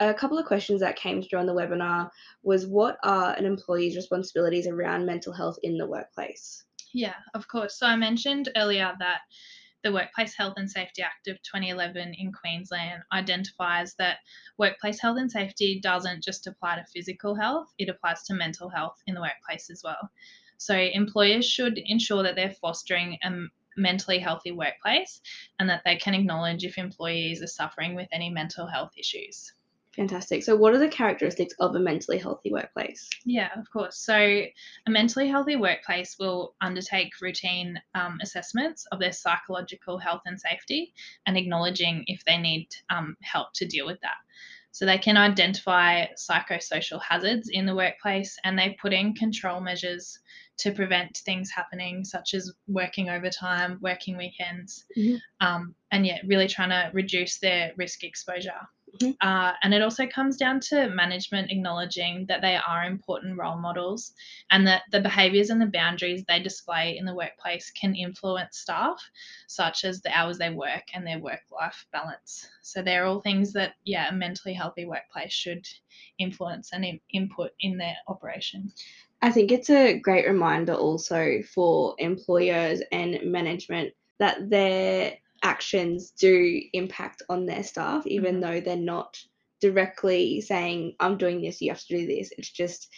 A 0.00 0.14
couple 0.14 0.38
of 0.38 0.46
questions 0.46 0.80
that 0.80 0.96
came 0.96 1.22
through 1.22 1.40
on 1.40 1.46
the 1.46 1.54
webinar 1.54 2.10
was 2.42 2.66
what 2.66 2.98
are 3.02 3.34
an 3.34 3.44
employee's 3.44 3.96
responsibilities 3.96 4.66
around 4.66 5.06
mental 5.06 5.32
health 5.32 5.58
in 5.62 5.76
the 5.76 5.86
workplace? 5.86 6.64
yeah 6.92 7.14
of 7.34 7.46
course 7.46 7.78
so 7.78 7.86
i 7.86 7.94
mentioned 7.94 8.48
earlier 8.56 8.92
that 8.98 9.20
the 9.82 9.92
Workplace 9.92 10.36
Health 10.36 10.54
and 10.58 10.70
Safety 10.70 11.00
Act 11.00 11.26
of 11.28 11.40
2011 11.42 12.14
in 12.18 12.32
Queensland 12.32 13.02
identifies 13.14 13.94
that 13.94 14.18
workplace 14.58 15.00
health 15.00 15.16
and 15.18 15.30
safety 15.30 15.80
doesn't 15.80 16.22
just 16.22 16.46
apply 16.46 16.76
to 16.76 16.84
physical 16.84 17.34
health, 17.34 17.72
it 17.78 17.88
applies 17.88 18.22
to 18.24 18.34
mental 18.34 18.68
health 18.68 19.02
in 19.06 19.14
the 19.14 19.22
workplace 19.22 19.70
as 19.70 19.80
well. 19.82 20.10
So, 20.58 20.76
employers 20.76 21.48
should 21.48 21.78
ensure 21.78 22.22
that 22.22 22.36
they're 22.36 22.54
fostering 22.60 23.16
a 23.24 23.30
mentally 23.78 24.18
healthy 24.18 24.52
workplace 24.52 25.22
and 25.58 25.70
that 25.70 25.80
they 25.86 25.96
can 25.96 26.12
acknowledge 26.12 26.62
if 26.62 26.76
employees 26.76 27.42
are 27.42 27.46
suffering 27.46 27.94
with 27.94 28.08
any 28.12 28.28
mental 28.28 28.66
health 28.66 28.92
issues. 28.98 29.50
Fantastic. 29.96 30.44
So, 30.44 30.54
what 30.54 30.72
are 30.72 30.78
the 30.78 30.88
characteristics 30.88 31.54
of 31.58 31.74
a 31.74 31.80
mentally 31.80 32.18
healthy 32.18 32.52
workplace? 32.52 33.08
Yeah, 33.24 33.50
of 33.58 33.68
course. 33.72 33.98
So, 33.98 34.14
a 34.16 34.90
mentally 34.90 35.28
healthy 35.28 35.56
workplace 35.56 36.16
will 36.18 36.54
undertake 36.60 37.20
routine 37.20 37.80
um, 37.94 38.18
assessments 38.22 38.86
of 38.92 39.00
their 39.00 39.12
psychological 39.12 39.98
health 39.98 40.22
and 40.26 40.40
safety 40.40 40.94
and 41.26 41.36
acknowledging 41.36 42.04
if 42.06 42.24
they 42.24 42.38
need 42.38 42.68
um, 42.88 43.16
help 43.22 43.52
to 43.54 43.66
deal 43.66 43.84
with 43.84 44.00
that. 44.02 44.16
So, 44.70 44.86
they 44.86 44.98
can 44.98 45.16
identify 45.16 46.06
psychosocial 46.16 47.02
hazards 47.02 47.48
in 47.52 47.66
the 47.66 47.74
workplace 47.74 48.38
and 48.44 48.56
they 48.56 48.76
put 48.80 48.92
in 48.92 49.14
control 49.14 49.60
measures 49.60 50.20
to 50.58 50.70
prevent 50.70 51.16
things 51.16 51.50
happening, 51.50 52.04
such 52.04 52.34
as 52.34 52.52
working 52.68 53.08
overtime, 53.08 53.78
working 53.80 54.16
weekends, 54.16 54.84
Mhm. 54.96 55.18
um, 55.40 55.74
and 55.90 56.06
yeah, 56.06 56.18
really 56.26 56.46
trying 56.46 56.68
to 56.68 56.90
reduce 56.92 57.38
their 57.38 57.72
risk 57.76 58.04
exposure. 58.04 58.60
Mhm. 58.98 59.16
Uh, 59.20 59.52
and 59.62 59.72
it 59.74 59.82
also 59.82 60.06
comes 60.06 60.36
down 60.36 60.60
to 60.60 60.88
management 60.88 61.50
acknowledging 61.50 62.26
that 62.26 62.40
they 62.40 62.56
are 62.56 62.84
important 62.84 63.38
role 63.38 63.56
models 63.56 64.14
and 64.50 64.66
that 64.66 64.82
the 64.90 65.00
behaviours 65.00 65.50
and 65.50 65.60
the 65.60 65.66
boundaries 65.66 66.24
they 66.26 66.40
display 66.40 66.96
in 66.96 67.04
the 67.04 67.14
workplace 67.14 67.70
can 67.70 67.94
influence 67.94 68.58
staff, 68.58 69.00
such 69.46 69.84
as 69.84 70.00
the 70.00 70.16
hours 70.16 70.38
they 70.38 70.50
work 70.50 70.84
and 70.94 71.06
their 71.06 71.18
work 71.18 71.40
life 71.50 71.86
balance. 71.92 72.48
So 72.62 72.82
they're 72.82 73.06
all 73.06 73.20
things 73.20 73.52
that, 73.52 73.74
yeah, 73.84 74.08
a 74.08 74.12
mentally 74.12 74.54
healthy 74.54 74.84
workplace 74.86 75.32
should 75.32 75.66
influence 76.18 76.72
and 76.72 76.84
in- 76.84 77.00
input 77.12 77.52
in 77.60 77.78
their 77.78 77.96
operation. 78.08 78.72
I 79.22 79.30
think 79.30 79.52
it's 79.52 79.70
a 79.70 79.98
great 79.98 80.26
reminder 80.26 80.74
also 80.74 81.42
for 81.42 81.94
employers 81.98 82.80
and 82.90 83.20
management 83.22 83.92
that 84.18 84.48
their 84.48 85.18
actions 85.42 86.10
do 86.12 86.60
impact 86.72 87.22
on 87.28 87.46
their 87.46 87.62
staff, 87.62 88.06
even 88.06 88.36
Mhm. 88.36 88.40
though 88.40 88.60
they're 88.60 88.76
not 88.76 89.18
directly 89.60 90.40
saying, 90.40 90.96
I'm 91.00 91.18
doing 91.18 91.40
this, 91.40 91.60
you 91.60 91.70
have 91.70 91.80
to 91.80 91.98
do 91.98 92.06
this. 92.06 92.32
It's 92.36 92.50
just 92.50 92.88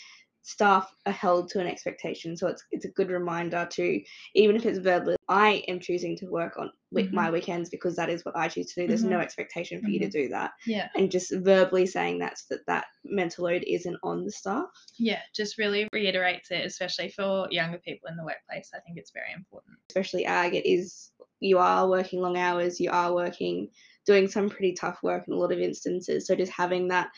staff 0.42 0.92
are 1.06 1.12
held 1.12 1.49
to 1.49 1.61
an 1.61 1.66
expectation. 1.66 2.37
So 2.37 2.49
it's 2.49 2.64
it's 2.70 2.84
a 2.84 2.90
good 2.90 3.11
reminder 3.11 3.66
to 3.72 4.00
even 4.34 4.56
if 4.56 4.66
it's 4.66 4.78
verbally, 4.78 5.16
I 5.28 5.64
am 5.68 5.80
choosing 5.80 6.16
to 6.18 6.26
work 6.26 6.58
on 6.58 6.70
with 6.90 7.06
mm-hmm. 7.06 7.16
my 7.16 7.30
weekends 7.30 7.70
because 7.70 7.96
that 7.96 8.11
is 8.11 8.25
what 8.25 8.37
I 8.37 8.49
choose 8.49 8.72
to 8.72 8.82
do. 8.82 8.88
There's 8.88 9.04
no 9.04 9.16
mm-hmm. 9.16 9.22
expectation 9.22 9.80
for 9.80 9.88
you 9.88 10.00
to 10.00 10.06
mm-hmm. 10.06 10.22
do 10.22 10.28
that. 10.28 10.52
Yeah. 10.66 10.88
And 10.96 11.11
just 11.11 11.32
verbally 11.32 11.87
saying 11.87 12.18
that's 12.18 12.44
that 12.46 12.66
that 12.66 12.87
mental 13.04 13.44
load 13.44 13.64
isn't 13.66 13.96
on 14.02 14.25
the 14.25 14.32
staff. 14.32 14.66
Yeah, 14.99 15.20
just 15.34 15.58
really 15.58 15.88
reiterates 15.92 16.50
it, 16.50 16.66
especially 16.66 17.08
for 17.08 17.46
younger 17.50 17.78
people 17.78 18.08
in 18.08 18.16
the 18.16 18.25
workplace. 18.25 18.70
I 18.75 18.80
think 18.80 18.99
it's 18.99 19.12
very 19.12 19.32
important. 19.34 19.78
especially 19.88 20.26
ag, 20.26 20.54
it 20.54 20.68
is 20.68 21.12
you 21.42 21.58
are 21.58 21.88
working 21.88 22.20
long 22.20 22.37
hours, 22.37 22.80
you 22.80 22.90
are 22.90 23.14
working 23.14 23.68
doing 24.06 24.28
some 24.28 24.49
pretty 24.49 24.72
tough 24.72 24.99
work 25.02 25.26
in 25.26 25.34
a 25.34 25.37
lot 25.37 25.52
of 25.52 25.58
instances. 25.58 26.26
So 26.26 26.34
just 26.34 26.52
having 26.52 26.88
that, 26.88 27.08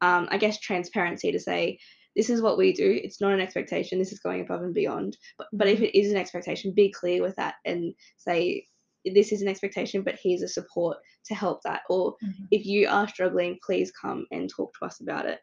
um, 0.00 0.28
I 0.30 0.38
guess, 0.38 0.58
transparency 0.60 1.32
to 1.32 1.40
say 1.40 1.78
this 2.14 2.30
is 2.30 2.40
what 2.42 2.58
we 2.58 2.72
do. 2.72 2.98
It's 3.02 3.20
not 3.20 3.32
an 3.32 3.40
expectation. 3.40 3.98
This 3.98 4.12
is 4.12 4.20
going 4.20 4.40
above 4.40 4.62
and 4.62 4.74
beyond. 4.74 5.16
But, 5.38 5.48
but 5.52 5.68
if 5.68 5.80
it 5.80 5.98
is 5.98 6.10
an 6.10 6.16
expectation, 6.16 6.72
be 6.72 6.90
clear 6.90 7.22
with 7.22 7.36
that 7.36 7.56
and 7.64 7.94
say 8.16 8.66
this 9.04 9.32
is 9.32 9.42
an 9.42 9.48
expectation, 9.48 10.02
but 10.02 10.18
here's 10.22 10.42
a 10.42 10.48
support 10.48 10.96
to 11.26 11.34
help 11.34 11.62
that. 11.62 11.82
Or 11.88 12.16
Mhm. 12.24 12.48
if 12.50 12.66
you 12.66 12.88
are 12.88 13.08
struggling, 13.08 13.58
please 13.64 13.92
come 13.92 14.26
and 14.30 14.48
talk 14.48 14.72
to 14.78 14.86
us 14.86 15.00
about 15.00 15.26
it. 15.26 15.40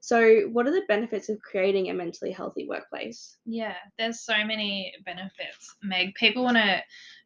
So, 0.00 0.42
what 0.52 0.66
are 0.66 0.70
the 0.70 0.84
benefits 0.86 1.30
of 1.30 1.40
creating 1.40 1.88
a 1.88 1.94
mentally 1.94 2.30
healthy 2.30 2.66
workplace? 2.68 3.38
Yeah, 3.46 3.76
there's 3.96 4.20
so 4.20 4.44
many 4.44 4.92
benefits, 5.06 5.76
Meg. 5.82 6.14
People 6.14 6.44
want 6.44 6.58
to 6.58 6.82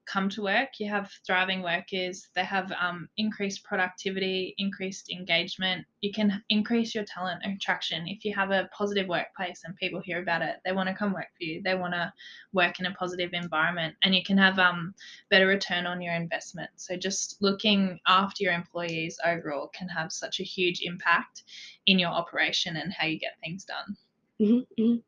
come 0.08 0.28
to 0.30 0.42
work, 0.42 0.68
you 0.78 0.88
have 0.88 1.10
thriving 1.26 1.62
workers, 1.62 2.28
they 2.34 2.44
have 2.44 2.72
um, 2.80 3.08
increased 3.18 3.62
productivity, 3.62 4.54
increased 4.58 5.10
engagement. 5.10 5.84
You 6.00 6.12
can 6.12 6.42
increase 6.48 6.94
your 6.94 7.04
talent 7.04 7.42
attraction. 7.44 8.08
If 8.08 8.24
you 8.24 8.34
have 8.34 8.50
a 8.50 8.68
positive 8.76 9.06
workplace 9.06 9.62
and 9.64 9.76
people 9.76 10.00
hear 10.00 10.22
about 10.22 10.42
it, 10.42 10.56
they 10.64 10.72
want 10.72 10.88
to 10.88 10.94
come 10.94 11.12
work 11.12 11.28
for 11.36 11.44
you. 11.44 11.60
They 11.62 11.74
want 11.74 11.92
to 11.94 12.12
work 12.52 12.80
in 12.80 12.86
a 12.86 12.94
positive 12.94 13.30
environment 13.34 13.94
and 14.02 14.14
you 14.14 14.22
can 14.24 14.38
have 14.38 14.58
um, 14.58 14.94
better 15.30 15.46
return 15.46 15.86
on 15.86 16.00
your 16.00 16.14
investment. 16.14 16.70
So 16.76 16.96
just 16.96 17.36
looking 17.40 18.00
after 18.06 18.44
your 18.44 18.54
employees 18.54 19.18
overall 19.24 19.68
can 19.68 19.88
have 19.88 20.10
such 20.10 20.40
a 20.40 20.44
huge 20.44 20.80
impact 20.82 21.44
in 21.86 21.98
your 21.98 22.10
operation 22.10 22.76
and 22.76 22.92
how 22.92 23.06
you 23.06 23.18
get 23.18 23.36
things 23.42 23.64
done. 23.64 23.96
Mm-hmm, 24.40 24.82
mm-hmm. 24.82 24.98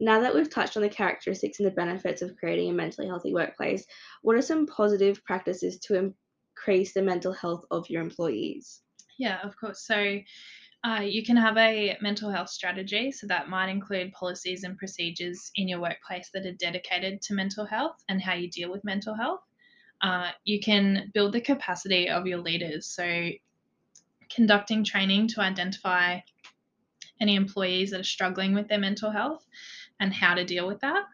Now 0.00 0.20
that 0.20 0.34
we've 0.34 0.50
touched 0.50 0.76
on 0.76 0.82
the 0.82 0.88
characteristics 0.88 1.58
and 1.58 1.66
the 1.66 1.72
benefits 1.72 2.22
of 2.22 2.36
creating 2.36 2.70
a 2.70 2.72
mentally 2.72 3.06
healthy 3.06 3.32
workplace, 3.32 3.86
what 4.22 4.36
are 4.36 4.42
some 4.42 4.66
positive 4.66 5.24
practices 5.24 5.78
to 5.80 6.12
increase 6.56 6.92
the 6.92 7.02
mental 7.02 7.32
health 7.32 7.64
of 7.70 7.88
your 7.88 8.02
employees? 8.02 8.82
Yeah, 9.18 9.38
of 9.42 9.56
course. 9.56 9.86
So 9.86 10.18
uh, 10.84 11.00
you 11.02 11.24
can 11.24 11.36
have 11.36 11.56
a 11.56 11.96
mental 12.00 12.30
health 12.30 12.48
strategy. 12.48 13.12
So 13.12 13.26
that 13.28 13.48
might 13.48 13.68
include 13.68 14.12
policies 14.12 14.64
and 14.64 14.76
procedures 14.76 15.50
in 15.54 15.68
your 15.68 15.80
workplace 15.80 16.30
that 16.34 16.46
are 16.46 16.54
dedicated 16.54 17.22
to 17.22 17.34
mental 17.34 17.64
health 17.64 18.02
and 18.08 18.20
how 18.20 18.34
you 18.34 18.50
deal 18.50 18.70
with 18.70 18.84
mental 18.84 19.14
health. 19.14 19.40
Uh, 20.00 20.30
you 20.44 20.58
can 20.58 21.10
build 21.14 21.32
the 21.32 21.40
capacity 21.40 22.08
of 22.08 22.26
your 22.26 22.38
leaders. 22.38 22.86
So 22.88 23.30
conducting 24.34 24.82
training 24.82 25.28
to 25.28 25.40
identify 25.40 26.18
any 27.20 27.36
employees 27.36 27.90
that 27.90 28.00
are 28.00 28.04
struggling 28.04 28.52
with 28.52 28.66
their 28.66 28.78
mental 28.78 29.10
health 29.10 29.46
and 30.02 30.12
how 30.12 30.34
to 30.34 30.44
deal 30.44 30.66
with 30.66 30.80
that. 30.80 31.04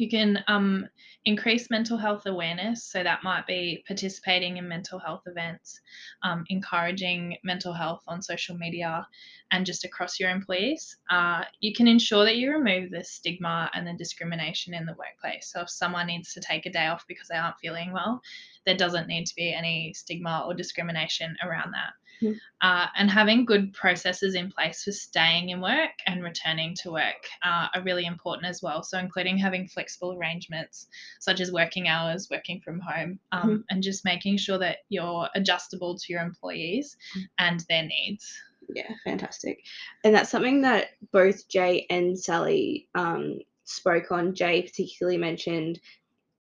You 0.00 0.08
can 0.08 0.42
um, 0.48 0.88
increase 1.26 1.68
mental 1.68 1.98
health 1.98 2.24
awareness. 2.24 2.84
So 2.84 3.02
that 3.02 3.22
might 3.22 3.46
be 3.46 3.84
participating 3.86 4.56
in 4.56 4.66
mental 4.66 4.98
health 4.98 5.24
events, 5.26 5.78
um, 6.22 6.44
encouraging 6.48 7.36
mental 7.44 7.74
health 7.74 8.02
on 8.08 8.22
social 8.22 8.56
media, 8.56 9.06
and 9.50 9.66
just 9.66 9.84
across 9.84 10.18
your 10.18 10.30
employees. 10.30 10.96
Uh, 11.10 11.44
you 11.60 11.74
can 11.74 11.86
ensure 11.86 12.24
that 12.24 12.36
you 12.36 12.50
remove 12.50 12.90
the 12.90 13.04
stigma 13.04 13.70
and 13.74 13.86
the 13.86 13.92
discrimination 13.92 14.72
in 14.72 14.86
the 14.86 14.94
workplace. 14.94 15.50
So 15.52 15.60
if 15.60 15.68
someone 15.68 16.06
needs 16.06 16.32
to 16.32 16.40
take 16.40 16.64
a 16.64 16.72
day 16.72 16.86
off 16.86 17.04
because 17.06 17.28
they 17.28 17.36
aren't 17.36 17.58
feeling 17.58 17.92
well, 17.92 18.22
there 18.64 18.76
doesn't 18.76 19.06
need 19.06 19.26
to 19.26 19.34
be 19.34 19.52
any 19.52 19.92
stigma 19.92 20.44
or 20.46 20.54
discrimination 20.54 21.36
around 21.42 21.72
that. 21.72 21.92
Mm. 22.22 22.38
Uh, 22.60 22.86
and 22.96 23.10
having 23.10 23.46
good 23.46 23.72
processes 23.72 24.34
in 24.34 24.50
place 24.50 24.84
for 24.84 24.92
staying 24.92 25.48
in 25.48 25.60
work 25.60 25.92
and 26.06 26.22
returning 26.22 26.74
to 26.82 26.92
work 26.92 27.26
uh, 27.42 27.68
are 27.74 27.82
really 27.82 28.04
important 28.04 28.46
as 28.46 28.60
well. 28.62 28.82
So, 28.82 28.98
including 28.98 29.38
having 29.38 29.68
flexible 29.68 29.89
arrangements 30.02 30.86
such 31.20 31.40
as 31.40 31.52
working 31.52 31.88
hours, 31.88 32.28
working 32.30 32.60
from 32.60 32.80
home, 32.80 33.18
um, 33.32 33.50
mm. 33.50 33.62
and 33.70 33.82
just 33.82 34.04
making 34.04 34.36
sure 34.36 34.58
that 34.58 34.78
you're 34.88 35.28
adjustable 35.34 35.96
to 35.98 36.12
your 36.12 36.22
employees 36.22 36.96
mm. 37.16 37.22
and 37.38 37.64
their 37.68 37.84
needs. 37.84 38.32
Yeah, 38.74 38.92
fantastic. 39.04 39.64
And 40.04 40.14
that's 40.14 40.30
something 40.30 40.62
that 40.62 40.90
both 41.12 41.48
Jay 41.48 41.86
and 41.90 42.18
Sally 42.18 42.88
um, 42.94 43.38
spoke 43.64 44.12
on. 44.12 44.34
Jay 44.34 44.62
particularly 44.62 45.18
mentioned 45.18 45.80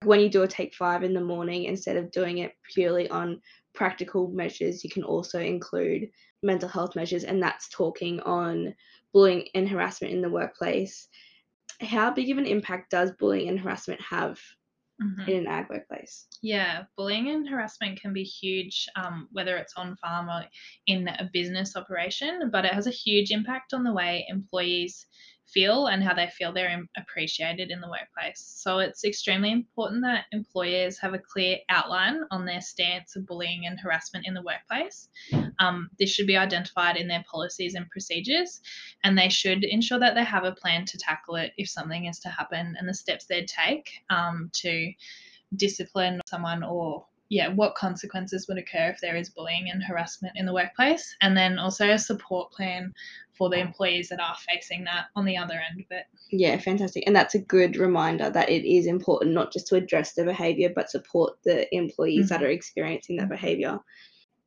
when 0.05 0.21
you 0.21 0.29
do 0.29 0.43
a 0.43 0.49
take 0.49 0.75
five 0.75 1.03
in 1.03 1.15
the 1.15 1.21
morning, 1.21 1.65
instead 1.65 1.97
of 1.97 2.11
doing 2.13 2.39
it 2.39 2.55
purely 2.73 3.09
on 3.09 3.41
practical 3.75 4.29
measures, 4.29 4.85
you 4.85 4.91
can 4.91 5.03
also 5.03 5.41
include 5.41 6.11
mental 6.43 6.69
health 6.69 6.95
measures, 6.95 7.25
and 7.25 7.43
that's 7.43 7.69
talking 7.69 8.21
on 8.21 8.75
bullying 9.13 9.49
and 9.55 9.69
harassment 9.69 10.13
in 10.13 10.23
the 10.23 10.31
workplace. 10.31 11.09
How 11.81 12.11
big 12.11 12.31
of 12.31 12.39
an 12.39 12.47
impact 12.47 12.91
does 12.91 13.13
bullying 13.13 13.49
and 13.49 13.61
harassment 13.61 14.01
have 14.01 14.41
mm-hmm. 15.01 15.31
in 15.31 15.37
an 15.39 15.47
ag 15.47 15.67
workplace? 15.71 16.27
Yeah, 16.43 16.85
bullying 16.97 17.29
and 17.31 17.49
harassment 17.49 18.01
can 18.01 18.13
be 18.13 18.25
huge, 18.25 18.87
um, 18.97 19.29
whether 19.33 19.57
it's 19.57 19.75
on 19.77 19.97
farm 19.97 20.29
or 20.29 20.45
in 20.87 21.09
a 21.09 21.31
business 21.33 21.77
operation, 21.77 22.51
but 22.53 22.65
it 22.65 22.75
has 22.75 22.87
a 22.87 22.91
huge 22.91 23.31
impact 23.31 23.75
on 23.75 23.85
the 23.85 23.93
way 23.93 24.27
employees 24.29 25.07
feel 25.53 25.87
and 25.87 26.03
how 26.03 26.15
they 26.15 26.29
feel 26.29 26.53
they're 26.53 26.85
appreciated 26.97 27.71
in 27.71 27.81
the 27.81 27.89
workplace. 27.89 28.41
So 28.63 28.79
it's 28.79 29.05
extremely 29.05 29.53
important 29.53 30.03
that 30.03 30.27
employers 30.33 30.99
have 30.99 31.15
a 31.15 31.19
clear 31.19 31.59
outline 31.69 32.21
on 32.31 32.45
their 32.45 32.61
stance 32.61 33.17
of 33.17 33.27
bullying 33.27 33.67
and 33.67 33.79
harassment 33.81 34.27
in 34.27 34.35
the 34.35 34.43
workplace. 34.43 35.09
Um, 35.59 35.89
this 35.99 36.11
should 36.11 36.27
be 36.27 36.37
identified 36.37 36.97
in 36.97 37.09
their 37.09 37.25
policies 37.31 37.75
and 37.75 37.89
procedures, 37.91 38.61
and 39.05 39.17
they 39.17 39.29
should 39.29 39.65
ensure 39.65 39.99
that 39.99 40.15
they 40.15 40.25
have 40.25 40.45
a 40.45 40.53
plan 40.53 40.85
to 40.87 40.99
tackle 40.99 41.37
it 41.37 41.53
if 41.57 41.69
something 41.69 42.07
is 42.07 42.19
to 42.21 42.29
happen 42.29 42.77
and 42.79 42.89
the 42.89 42.95
steps 42.95 43.27
they'd 43.27 43.49
take 43.49 43.91
um, 44.11 44.51
to 44.55 44.93
discipline 45.57 46.21
someone 46.27 46.63
or 46.63 47.07
yeah, 47.29 47.49
what 47.49 47.75
consequences 47.75 48.47
would 48.49 48.59
occur 48.59 48.89
if 48.89 49.01
there 49.01 49.17
is 49.17 49.29
bullying 49.29 49.71
and 49.71 49.83
harassment 49.83 50.35
in 50.37 50.47
the 50.47 50.55
workplace, 50.55 51.15
and 51.21 51.37
then 51.37 51.59
also 51.59 51.91
a 51.91 51.99
support 51.99 52.51
plan 52.53 52.93
for 53.39 53.49
the 53.49 53.59
employees 53.59 54.09
that 54.09 54.21
are 54.21 54.35
facing 54.49 54.85
that 54.85 55.07
on 55.15 55.25
the 55.25 55.37
other 55.37 55.55
end 55.71 55.81
of 55.81 55.87
it. 55.91 56.07
Yeah, 56.31 56.59
fantastic. 56.59 57.05
And 57.07 57.15
that's 57.15 57.35
a 57.35 57.41
good 57.41 57.77
reminder 57.77 58.31
that 58.31 58.49
it 58.49 58.69
is 58.69 58.87
important 58.87 59.33
not 59.33 59.53
just 59.53 59.69
to 59.69 59.77
address 59.77 60.15
the 60.15 60.25
behaviour, 60.25 60.71
but 60.75 60.91
support 60.91 61.39
the 61.45 61.73
employees 61.75 62.27
mm-hmm. 62.27 62.43
that 62.43 62.43
are 62.43 62.51
experiencing 62.51 63.17
that 63.17 63.29
behaviour. 63.29 63.79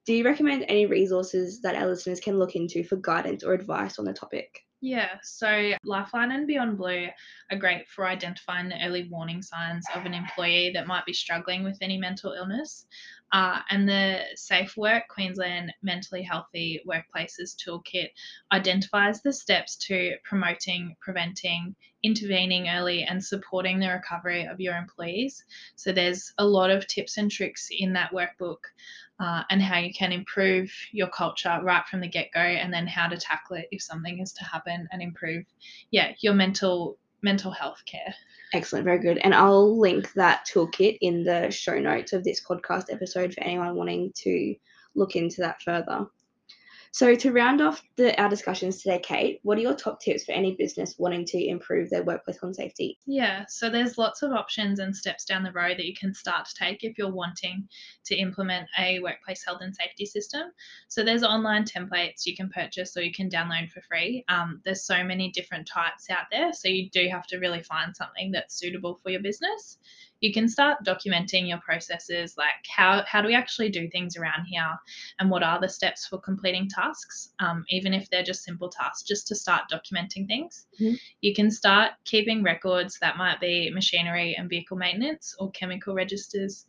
Do 0.06 0.14
you 0.14 0.26
recommend 0.26 0.66
any 0.68 0.88
resources 0.88 1.62
that 1.62 1.76
our 1.76 1.88
listeners 1.88 2.20
can 2.20 2.38
look 2.38 2.56
into 2.56 2.84
for 2.84 2.98
guidance 2.98 3.44
or 3.44 3.54
advice 3.54 4.00
on 4.00 4.06
the 4.06 4.14
topic? 4.14 4.66
Yeah, 4.84 5.20
so 5.22 5.74
Lifeline 5.84 6.32
and 6.32 6.48
Beyond 6.48 6.76
Blue 6.78 7.08
are 7.52 7.58
great 7.58 7.88
for 7.88 8.08
identifying 8.08 8.68
the 8.68 8.84
early 8.84 9.08
warning 9.10 9.44
signs 9.44 9.86
of 9.94 10.08
an 10.08 10.16
employee 10.16 10.72
that 10.74 10.88
might 10.88 11.06
be 11.06 11.14
struggling 11.14 11.64
with 11.64 11.78
any 11.82 12.00
mental 12.00 12.34
illness. 12.34 12.88
Uh, 13.32 13.60
and 13.70 13.88
the 13.88 14.22
Safe 14.36 14.76
Work 14.76 15.04
Queensland 15.10 15.74
Mentally 15.82 16.22
Healthy 16.22 16.82
Workplaces 16.88 17.56
Toolkit 17.56 18.10
identifies 18.52 19.22
the 19.22 19.32
steps 19.32 19.76
to 19.88 20.16
promoting, 20.24 20.96
preventing, 21.00 21.76
intervening 22.04 22.68
early, 22.70 23.04
and 23.04 23.24
supporting 23.24 23.80
the 23.80 23.88
recovery 23.88 24.46
of 24.46 24.60
your 24.60 24.76
employees. 24.76 25.44
So 25.76 25.92
there's 25.92 26.34
a 26.38 26.46
lot 26.46 26.72
of 26.72 26.88
tips 26.88 27.18
and 27.18 27.32
tricks 27.32 27.70
in 27.72 27.94
that 27.94 28.12
workbook 28.12 28.58
uh, 29.20 29.44
and 29.50 29.62
how 29.62 29.78
you 29.78 29.94
can 29.94 30.12
improve 30.12 30.74
your 30.92 31.08
culture 31.08 31.60
right 31.62 31.86
from 31.86 32.02
the 32.02 32.08
get 32.08 32.32
go, 32.34 32.40
and 32.40 32.74
then 32.74 32.88
how 32.88 33.08
to 33.08 33.18
tackle 33.18 33.56
it 33.56 33.68
if 33.72 33.82
something 33.82 34.20
is 34.20 34.34
to 34.34 34.44
happen 34.44 34.88
and 34.92 35.02
improve, 35.02 35.46
yeah, 35.92 36.14
your 36.22 36.34
mental 36.34 36.98
mental 37.22 37.52
health 37.52 37.84
care. 37.86 38.14
Excellent, 38.54 38.86
very 38.86 39.00
good. 39.00 39.18
And 39.20 39.34
I'll 39.34 39.80
link 39.80 40.12
that 40.14 40.48
toolkit 40.52 40.98
in 41.02 41.24
the 41.24 41.50
show 41.52 41.80
notes 41.80 42.14
of 42.14 42.24
this 42.24 42.44
podcast 42.44 42.86
episode 42.92 43.34
for 43.34 43.44
anyone 43.44 43.76
wanting 43.76 44.12
to 44.16 44.56
look 44.96 45.16
into 45.16 45.42
that 45.42 45.62
further. 45.62 46.08
So, 46.94 47.16
to 47.16 47.32
round 47.32 47.62
off 47.62 47.82
the, 47.96 48.20
our 48.22 48.28
discussions 48.28 48.82
today, 48.82 49.00
Kate, 49.02 49.40
what 49.44 49.58
are 49.58 49.62
your 49.62 49.76
top 49.76 50.02
tips 50.02 50.26
for 50.26 50.34
any 50.34 50.56
business 50.58 50.96
wanting 51.00 51.24
to 51.28 51.42
improve 51.42 51.90
their 51.90 52.04
workplace 52.04 52.40
and 52.42 52.54
safety? 52.54 53.00
Yeah, 53.06 53.46
so 53.48 53.70
there's 53.70 53.98
lots 53.98 54.24
of 54.24 54.34
options 54.34 54.80
and 54.80 54.94
steps 54.94 55.24
down 55.24 55.44
the 55.44 55.54
road 55.54 55.78
that 55.78 55.86
you 55.86 55.96
can 55.96 56.14
start 56.14 56.48
to 56.48 56.54
take 56.54 56.84
if 56.84 56.98
you're 56.98 57.10
wanting 57.10 57.70
to 58.06 58.16
implement 58.16 58.68
a 58.78 59.00
workplace 59.00 59.42
health 59.46 59.60
and 59.62 59.74
safety 59.74 60.06
system. 60.06 60.52
So, 60.90 61.02
there's 61.02 61.24
online 61.24 61.64
templates 61.64 62.26
you 62.26 62.36
can 62.36 62.50
purchase 62.50 62.98
or 62.98 63.04
you 63.04 63.14
can 63.14 63.30
download 63.30 63.72
for 63.72 63.82
free. 63.82 64.26
Um, 64.28 64.62
there's 64.66 64.84
so 64.84 65.02
many 65.02 65.32
different 65.32 65.68
types 65.68 66.10
out 66.10 66.26
there, 66.30 66.52
so 66.52 66.68
you 66.68 66.90
do 66.90 67.08
have 67.08 67.26
to 67.28 67.38
really 67.38 67.64
find 67.64 67.96
something 67.96 68.32
that's 68.32 68.60
suitable 68.60 69.00
for 69.02 69.12
your 69.12 69.22
business 69.22 69.78
you 70.22 70.32
can 70.32 70.48
start 70.48 70.78
documenting 70.86 71.48
your 71.50 71.60
processes 71.60 72.36
like 72.38 72.50
how, 72.70 73.04
how 73.08 73.22
do 73.22 73.28
we 73.28 73.36
actually 73.36 73.70
do 73.70 73.90
things 73.90 74.16
around 74.16 74.46
here? 74.46 74.80
And 75.20 75.30
what 75.30 75.44
are 75.44 75.60
the 75.60 75.68
steps 75.68 76.08
for 76.08 76.20
completing 76.20 76.70
tasks? 76.70 77.34
Um, 77.40 77.66
even 77.70 77.94
if 77.94 78.10
they're 78.10 78.24
just 78.24 78.44
simple 78.44 78.70
tasks 78.70 79.04
just 79.04 79.28
to 79.28 79.36
start 79.36 79.64
documenting 79.72 80.28
things. 80.28 80.68
Mm-hmm. 80.80 80.96
you 81.22 81.34
can 81.34 81.52
start 81.52 81.92
keeping 82.06 82.44
records 82.44 82.98
that 83.00 83.18
might 83.18 83.40
be 83.40 83.70
machinery 83.72 84.36
and 84.38 84.50
vehicle 84.50 84.78
maintenance 84.78 85.36
or 85.40 85.52
chemical 85.52 85.94
registers 85.94 86.66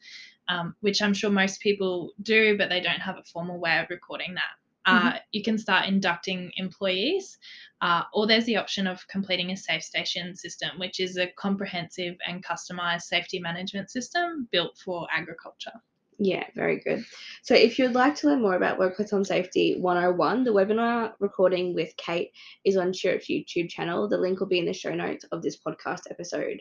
um, 0.48 0.74
which 0.80 1.00
i'm 1.02 1.14
sure 1.14 1.30
most 1.30 1.60
people 1.60 2.12
do 2.22 2.56
but 2.58 2.68
they 2.68 2.80
don't 2.80 3.00
have 3.00 3.16
a 3.16 3.22
formal 3.24 3.58
way 3.58 3.78
of 3.78 3.90
recording 3.90 4.34
that 4.34 4.50
mm-hmm. 4.86 5.08
uh, 5.08 5.12
you 5.32 5.42
can 5.42 5.58
start 5.58 5.88
inducting 5.88 6.52
employees, 6.56 7.38
uh, 7.80 8.02
or 8.12 8.26
there's 8.26 8.44
the 8.44 8.56
option 8.56 8.86
of 8.86 9.06
completing 9.08 9.50
a 9.50 9.56
safe 9.56 9.82
station 9.82 10.34
system, 10.36 10.78
which 10.78 11.00
is 11.00 11.16
a 11.16 11.28
comprehensive 11.36 12.16
and 12.26 12.44
customized 12.44 13.02
safety 13.02 13.38
management 13.38 13.90
system 13.90 14.48
built 14.50 14.78
for 14.78 15.06
agriculture. 15.10 15.72
Yeah, 16.18 16.44
very 16.54 16.78
good. 16.78 17.04
So, 17.42 17.54
if 17.54 17.78
you'd 17.78 17.94
like 17.94 18.14
to 18.16 18.28
learn 18.28 18.42
more 18.42 18.54
about 18.54 18.78
Workplace 18.78 19.12
on 19.12 19.24
Safety 19.24 19.76
101, 19.80 20.44
the 20.44 20.52
webinar 20.52 21.14
recording 21.18 21.74
with 21.74 21.96
Kate 21.96 22.30
is 22.64 22.76
on 22.76 22.92
CHRRUP's 22.92 23.26
YouTube 23.26 23.68
channel. 23.68 24.08
The 24.08 24.18
link 24.18 24.38
will 24.38 24.46
be 24.46 24.60
in 24.60 24.66
the 24.66 24.72
show 24.72 24.94
notes 24.94 25.24
of 25.32 25.42
this 25.42 25.56
podcast 25.56 26.02
episode. 26.10 26.60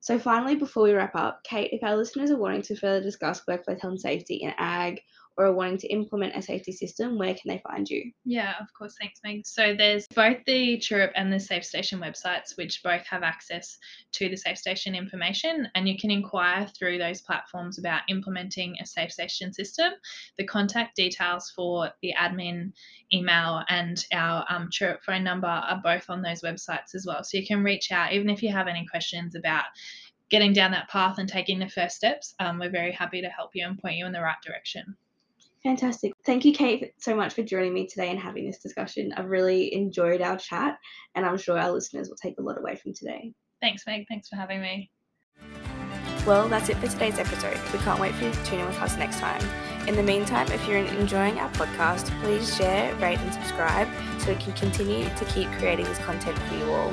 So, 0.00 0.18
finally, 0.18 0.56
before 0.56 0.82
we 0.82 0.92
wrap 0.92 1.14
up, 1.14 1.44
Kate, 1.44 1.70
if 1.72 1.84
our 1.84 1.96
listeners 1.96 2.30
are 2.30 2.36
wanting 2.36 2.62
to 2.62 2.76
further 2.76 3.02
discuss 3.02 3.46
workplace 3.46 3.80
health 3.80 3.92
and 3.92 4.00
safety 4.00 4.36
in 4.36 4.52
ag 4.58 5.00
or 5.36 5.52
wanting 5.52 5.78
to 5.78 5.88
implement 5.88 6.36
a 6.36 6.42
safety 6.42 6.72
system, 6.72 7.18
where 7.18 7.34
can 7.34 7.48
they 7.48 7.60
find 7.66 7.88
you? 7.88 8.12
Yeah, 8.24 8.54
of 8.60 8.72
course. 8.72 8.94
Thanks, 9.00 9.20
Meg. 9.24 9.46
So 9.46 9.74
there's 9.76 10.06
both 10.08 10.38
the 10.46 10.78
CHRRUP 10.78 11.10
and 11.14 11.32
the 11.32 11.40
Safe 11.40 11.64
Station 11.64 12.00
websites, 12.00 12.56
which 12.56 12.82
both 12.82 13.04
have 13.06 13.22
access 13.22 13.76
to 14.12 14.28
the 14.28 14.36
Safe 14.36 14.58
Station 14.58 14.94
information, 14.94 15.68
and 15.74 15.88
you 15.88 15.98
can 15.98 16.10
inquire 16.10 16.66
through 16.78 16.98
those 16.98 17.20
platforms 17.20 17.78
about 17.78 18.02
implementing 18.08 18.76
a 18.80 18.86
Safe 18.86 19.12
Station 19.12 19.52
system. 19.52 19.92
The 20.38 20.46
contact 20.46 20.96
details 20.96 21.52
for 21.54 21.90
the 22.02 22.14
admin 22.18 22.72
email 23.12 23.62
and 23.68 24.04
our 24.12 24.44
um, 24.48 24.70
phone 25.04 25.24
number 25.24 25.46
are 25.46 25.80
both 25.82 26.08
on 26.08 26.22
those 26.22 26.42
websites 26.42 26.94
as 26.94 27.04
well. 27.06 27.24
So 27.24 27.38
you 27.38 27.46
can 27.46 27.64
reach 27.64 27.90
out 27.92 28.12
even 28.12 28.30
if 28.30 28.42
you 28.42 28.50
have 28.50 28.68
any 28.68 28.86
questions 28.86 29.34
about 29.34 29.64
getting 30.30 30.52
down 30.52 30.72
that 30.72 30.88
path 30.88 31.18
and 31.18 31.28
taking 31.28 31.58
the 31.58 31.68
first 31.68 31.96
steps. 31.96 32.34
Um, 32.40 32.58
we're 32.58 32.70
very 32.70 32.92
happy 32.92 33.20
to 33.20 33.28
help 33.28 33.50
you 33.54 33.66
and 33.66 33.78
point 33.78 33.96
you 33.96 34.06
in 34.06 34.12
the 34.12 34.20
right 34.20 34.40
direction. 34.44 34.96
Fantastic. 35.64 36.12
Thank 36.26 36.44
you, 36.44 36.52
Kate, 36.52 36.92
so 36.98 37.16
much 37.16 37.32
for 37.32 37.42
joining 37.42 37.72
me 37.72 37.86
today 37.86 38.10
and 38.10 38.18
having 38.18 38.46
this 38.46 38.58
discussion. 38.58 39.14
I've 39.16 39.30
really 39.30 39.72
enjoyed 39.74 40.20
our 40.20 40.36
chat, 40.36 40.76
and 41.14 41.24
I'm 41.24 41.38
sure 41.38 41.58
our 41.58 41.72
listeners 41.72 42.10
will 42.10 42.16
take 42.16 42.38
a 42.38 42.42
lot 42.42 42.58
away 42.58 42.76
from 42.76 42.92
today. 42.92 43.32
Thanks, 43.62 43.82
Meg. 43.86 44.04
Thanks 44.08 44.28
for 44.28 44.36
having 44.36 44.60
me. 44.60 44.90
Well, 46.26 46.48
that's 46.48 46.68
it 46.68 46.76
for 46.76 46.86
today's 46.86 47.18
episode. 47.18 47.58
We 47.72 47.78
can't 47.78 47.98
wait 47.98 48.14
for 48.14 48.24
you 48.24 48.30
to 48.30 48.44
tune 48.44 48.60
in 48.60 48.66
with 48.66 48.78
us 48.78 48.96
next 48.98 49.20
time. 49.20 49.42
In 49.88 49.96
the 49.96 50.02
meantime, 50.02 50.50
if 50.52 50.66
you're 50.68 50.78
enjoying 50.78 51.38
our 51.38 51.50
podcast, 51.50 52.08
please 52.20 52.54
share, 52.54 52.94
rate, 52.96 53.18
and 53.18 53.32
subscribe 53.32 53.88
so 54.18 54.32
we 54.32 54.36
can 54.36 54.52
continue 54.52 55.04
to 55.04 55.24
keep 55.26 55.50
creating 55.52 55.86
this 55.86 55.98
content 55.98 56.38
for 56.38 56.56
you 56.56 56.70
all. 56.72 56.92